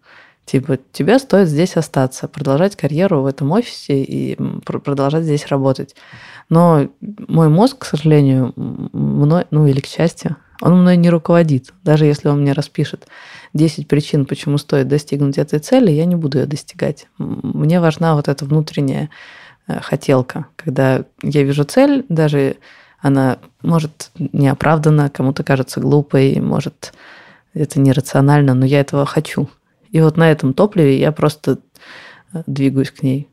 типа, 0.46 0.78
тебе 0.92 1.20
стоит 1.20 1.48
здесь 1.48 1.78
остаться, 1.78 2.28
продолжать 2.28 2.76
карьеру 2.76 3.22
в 3.22 3.26
этом 3.26 3.52
офисе 3.52 4.04
и 4.04 4.36
продолжать 4.66 5.24
здесь 5.24 5.48
работать. 5.48 5.96
Но 6.50 6.88
мой 7.02 7.50
мозг, 7.50 7.80
к 7.80 7.86
сожалению, 7.86 8.54
мной, 8.56 9.46
ну 9.52 9.68
или 9.68 9.80
к 9.80 9.86
счастью, 9.86 10.38
он 10.62 10.82
мной 10.82 10.98
не 10.98 11.10
руководит. 11.10 11.74
Даже 11.84 12.06
если 12.06 12.28
он 12.28 12.42
мне 12.42 12.54
распишет 12.54 13.08
10 13.54 13.88
причин, 13.88 14.26
почему 14.26 14.58
стоит 14.58 14.88
достигнуть 14.88 15.38
этой 15.38 15.60
цели, 15.60 15.92
я 15.92 16.06
не 16.06 16.16
буду 16.16 16.40
ее 16.40 16.46
достигать. 16.46 17.08
Мне 17.18 17.80
важна 17.80 18.16
вот 18.16 18.28
эта 18.28 18.46
внутренняя 18.46 19.10
э, 19.68 19.80
хотелка. 19.82 20.48
Когда 20.56 21.04
я 21.22 21.44
вижу 21.44 21.64
цель, 21.64 22.06
даже 22.10 22.58
она 23.00 23.38
может 23.62 24.12
неоправданно, 24.18 25.10
кому-то 25.10 25.44
кажется 25.44 25.80
глупой, 25.80 26.40
может 26.40 26.94
это 27.54 27.80
нерационально, 27.80 28.54
но 28.54 28.66
я 28.66 28.82
этого 28.82 29.06
хочу. 29.06 29.50
И 29.92 30.02
вот 30.02 30.18
на 30.18 30.32
этом 30.32 30.54
топливе 30.54 31.00
я 31.00 31.12
просто 31.12 31.60
э, 32.34 32.44
двигаюсь 32.46 32.92
к 32.92 33.04
ней. 33.04 33.30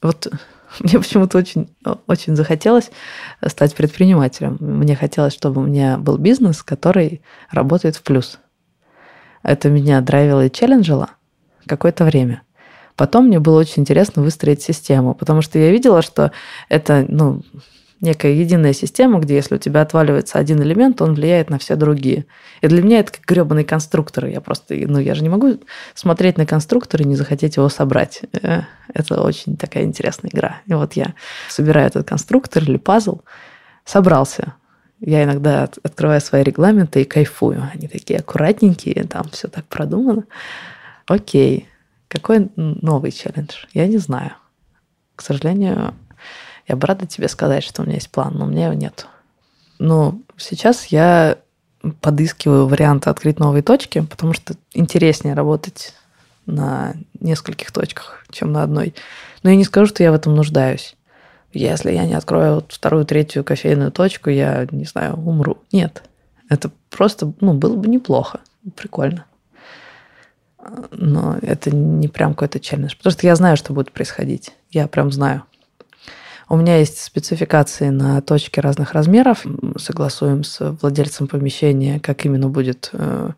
Вот 0.00 0.28
мне 0.80 0.98
почему-то 0.98 1.38
очень, 1.38 1.74
очень 2.06 2.36
захотелось 2.36 2.90
стать 3.46 3.74
предпринимателем. 3.74 4.56
Мне 4.60 4.96
хотелось, 4.96 5.34
чтобы 5.34 5.62
у 5.62 5.66
меня 5.66 5.98
был 5.98 6.18
бизнес, 6.18 6.62
который 6.62 7.22
работает 7.50 7.96
в 7.96 8.02
плюс. 8.02 8.38
Это 9.42 9.70
меня 9.70 10.00
драйвило 10.00 10.46
и 10.46 10.50
челленджило 10.50 11.10
какое-то 11.66 12.04
время. 12.04 12.42
Потом 12.96 13.26
мне 13.26 13.38
было 13.38 13.60
очень 13.60 13.82
интересно 13.82 14.22
выстроить 14.22 14.62
систему, 14.62 15.14
потому 15.14 15.40
что 15.40 15.58
я 15.58 15.70
видела, 15.70 16.02
что 16.02 16.32
это, 16.68 17.06
ну, 17.08 17.42
некая 18.00 18.32
единая 18.32 18.72
система, 18.72 19.18
где 19.18 19.36
если 19.36 19.56
у 19.56 19.58
тебя 19.58 19.82
отваливается 19.82 20.38
один 20.38 20.62
элемент, 20.62 21.00
он 21.02 21.14
влияет 21.14 21.50
на 21.50 21.58
все 21.58 21.76
другие. 21.76 22.26
И 22.60 22.68
для 22.68 22.82
меня 22.82 23.00
это 23.00 23.12
как 23.12 23.24
гребаный 23.24 23.64
конструктор. 23.64 24.26
Я 24.26 24.40
просто, 24.40 24.74
ну, 24.74 24.98
я 24.98 25.14
же 25.14 25.22
не 25.22 25.28
могу 25.28 25.58
смотреть 25.94 26.38
на 26.38 26.46
конструктор 26.46 27.02
и 27.02 27.04
не 27.04 27.16
захотеть 27.16 27.56
его 27.56 27.68
собрать. 27.68 28.22
Э, 28.42 28.62
это 28.92 29.20
очень 29.20 29.56
такая 29.56 29.84
интересная 29.84 30.30
игра. 30.30 30.60
И 30.66 30.74
вот 30.74 30.94
я 30.94 31.14
собираю 31.48 31.88
этот 31.88 32.08
конструктор 32.08 32.62
или 32.62 32.76
пазл, 32.76 33.20
собрался. 33.84 34.54
Я 35.00 35.24
иногда 35.24 35.68
открываю 35.82 36.20
свои 36.20 36.42
регламенты 36.42 37.02
и 37.02 37.04
кайфую. 37.04 37.70
Они 37.72 37.88
такие 37.88 38.18
аккуратненькие, 38.18 39.04
там 39.04 39.28
все 39.30 39.48
так 39.48 39.64
продумано. 39.66 40.24
Окей, 41.06 41.68
какой 42.08 42.50
новый 42.56 43.12
челлендж? 43.12 43.64
Я 43.72 43.86
не 43.86 43.98
знаю. 43.98 44.32
К 45.14 45.22
сожалению, 45.22 45.94
я 46.68 46.76
бы 46.76 46.86
рада 46.86 47.06
тебе 47.06 47.28
сказать, 47.28 47.64
что 47.64 47.82
у 47.82 47.84
меня 47.84 47.96
есть 47.96 48.10
план, 48.10 48.34
но 48.34 48.44
у 48.44 48.48
меня 48.48 48.66
его 48.66 48.74
нет. 48.74 49.06
Но 49.78 50.18
сейчас 50.36 50.86
я 50.86 51.38
подыскиваю 52.00 52.66
варианты 52.66 53.08
открыть 53.08 53.38
новые 53.38 53.62
точки, 53.62 54.00
потому 54.00 54.34
что 54.34 54.54
интереснее 54.74 55.34
работать 55.34 55.94
на 56.46 56.94
нескольких 57.20 57.72
точках, 57.72 58.24
чем 58.30 58.52
на 58.52 58.62
одной. 58.62 58.94
Но 59.42 59.50
я 59.50 59.56
не 59.56 59.64
скажу, 59.64 59.86
что 59.86 60.02
я 60.02 60.12
в 60.12 60.14
этом 60.14 60.34
нуждаюсь. 60.34 60.96
Если 61.52 61.92
я 61.92 62.04
не 62.04 62.14
открою 62.14 62.56
вот 62.56 62.72
вторую, 62.72 63.06
третью 63.06 63.44
кофейную 63.44 63.90
точку, 63.90 64.28
я, 64.28 64.66
не 64.70 64.84
знаю, 64.84 65.14
умру. 65.14 65.58
Нет. 65.72 66.02
Это 66.50 66.70
просто, 66.90 67.32
ну, 67.40 67.54
было 67.54 67.76
бы 67.76 67.88
неплохо. 67.88 68.40
Прикольно. 68.76 69.24
Но 70.90 71.38
это 71.40 71.70
не 71.70 72.08
прям 72.08 72.34
какой-то 72.34 72.60
челлендж. 72.60 72.96
Потому 72.96 73.12
что 73.12 73.26
я 73.26 73.36
знаю, 73.36 73.56
что 73.56 73.72
будет 73.72 73.92
происходить. 73.92 74.52
Я 74.70 74.88
прям 74.88 75.10
знаю. 75.10 75.44
У 76.50 76.56
меня 76.56 76.78
есть 76.78 77.02
спецификации 77.02 77.90
на 77.90 78.22
точки 78.22 78.58
разных 78.58 78.92
размеров. 78.92 79.44
Согласуем 79.76 80.44
с 80.44 80.76
владельцем 80.80 81.26
помещения, 81.26 82.00
как 82.00 82.24
именно 82.24 82.48
будет 82.48 82.88
э, 82.94 83.30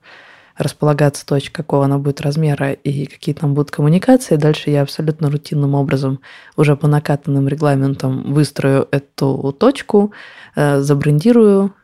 располагаться 0.56 1.26
точка, 1.26 1.64
какого 1.64 1.86
она 1.86 1.98
будет 1.98 2.20
размера 2.20 2.70
и 2.70 3.06
какие 3.06 3.34
там 3.34 3.54
будут 3.54 3.72
коммуникации. 3.72 4.36
Дальше 4.36 4.70
я 4.70 4.82
абсолютно 4.82 5.28
рутинным 5.28 5.74
образом 5.74 6.20
уже 6.56 6.76
по 6.76 6.86
накатанным 6.86 7.48
регламентам 7.48 8.32
выстрою 8.32 8.86
эту 8.92 9.56
точку, 9.58 10.12
э, 10.54 10.80
забрендирую, 10.80 11.74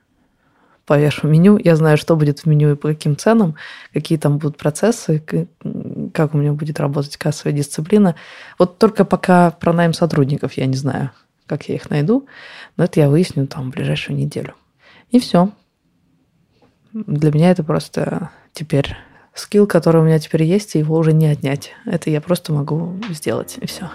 повешу 0.87 1.27
меню. 1.27 1.59
Я 1.59 1.75
знаю, 1.75 1.99
что 1.99 2.15
будет 2.15 2.41
в 2.41 2.47
меню 2.47 2.71
и 2.71 2.77
по 2.77 2.89
каким 2.89 3.17
ценам, 3.17 3.57
какие 3.93 4.17
там 4.17 4.39
будут 4.39 4.59
процессы, 4.59 5.25
как 6.17 6.35
у 6.35 6.39
меня 6.39 6.53
будет 6.53 6.81
работать 6.81 7.17
кассовая 7.19 7.53
дисциплина. 7.53 8.17
Вот 8.59 8.79
только 8.79 9.05
пока 9.05 9.51
про 9.51 9.73
найм 9.75 9.93
сотрудников 9.93 10.55
я 10.55 10.65
не 10.65 10.77
знаю, 10.77 11.11
как 11.47 11.69
я 11.69 11.75
их 11.75 11.91
найду, 11.91 12.27
но 12.77 12.85
это 12.85 13.01
я 13.01 13.11
выясню 13.11 13.47
там 13.47 13.71
в 13.71 13.75
ближайшую 13.75 14.17
неделю. 14.17 14.55
И 15.11 15.21
все. 15.21 15.51
Для 16.93 17.31
меня 17.31 17.51
это 17.51 17.63
просто 17.63 18.31
теперь 18.53 18.97
скилл, 19.35 19.67
который 19.67 20.01
у 20.01 20.05
меня 20.05 20.19
теперь 20.19 20.45
есть, 20.45 20.75
и 20.75 20.79
его 20.79 20.97
уже 20.97 21.13
не 21.13 21.27
отнять. 21.27 21.73
Это 21.85 22.09
я 22.09 22.23
просто 22.23 22.53
могу 22.55 22.97
сделать, 23.11 23.59
и 23.61 23.67
все. 23.67 23.91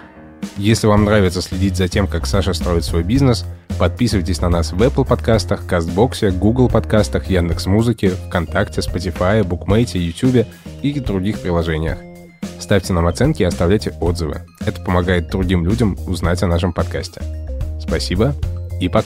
Если 0.56 0.86
вам 0.86 1.04
нравится 1.04 1.42
следить 1.42 1.76
за 1.76 1.88
тем, 1.88 2.06
как 2.06 2.26
Саша 2.26 2.52
строит 2.52 2.84
свой 2.84 3.02
бизнес, 3.02 3.44
подписывайтесь 3.78 4.40
на 4.40 4.48
нас 4.48 4.72
в 4.72 4.80
Apple 4.80 5.06
подкастах, 5.06 5.66
Кастбоксе, 5.66 6.30
Google 6.30 6.68
подкастах, 6.68 7.28
Яндекс.Музыке, 7.28 8.10
ВКонтакте, 8.10 8.80
Spotify, 8.80 9.42
Букмейте, 9.42 9.98
YouTube 9.98 10.46
и 10.82 11.00
других 11.00 11.40
приложениях. 11.40 12.11
Ставьте 12.60 12.92
нам 12.92 13.06
оценки 13.06 13.42
и 13.42 13.46
оставляйте 13.46 13.92
отзывы. 14.00 14.42
Это 14.60 14.80
помогает 14.80 15.28
другим 15.28 15.64
людям 15.64 15.96
узнать 16.06 16.42
о 16.42 16.46
нашем 16.46 16.72
подкасте. 16.72 17.20
Спасибо 17.80 18.34
и 18.80 18.88
пока. 18.88 19.00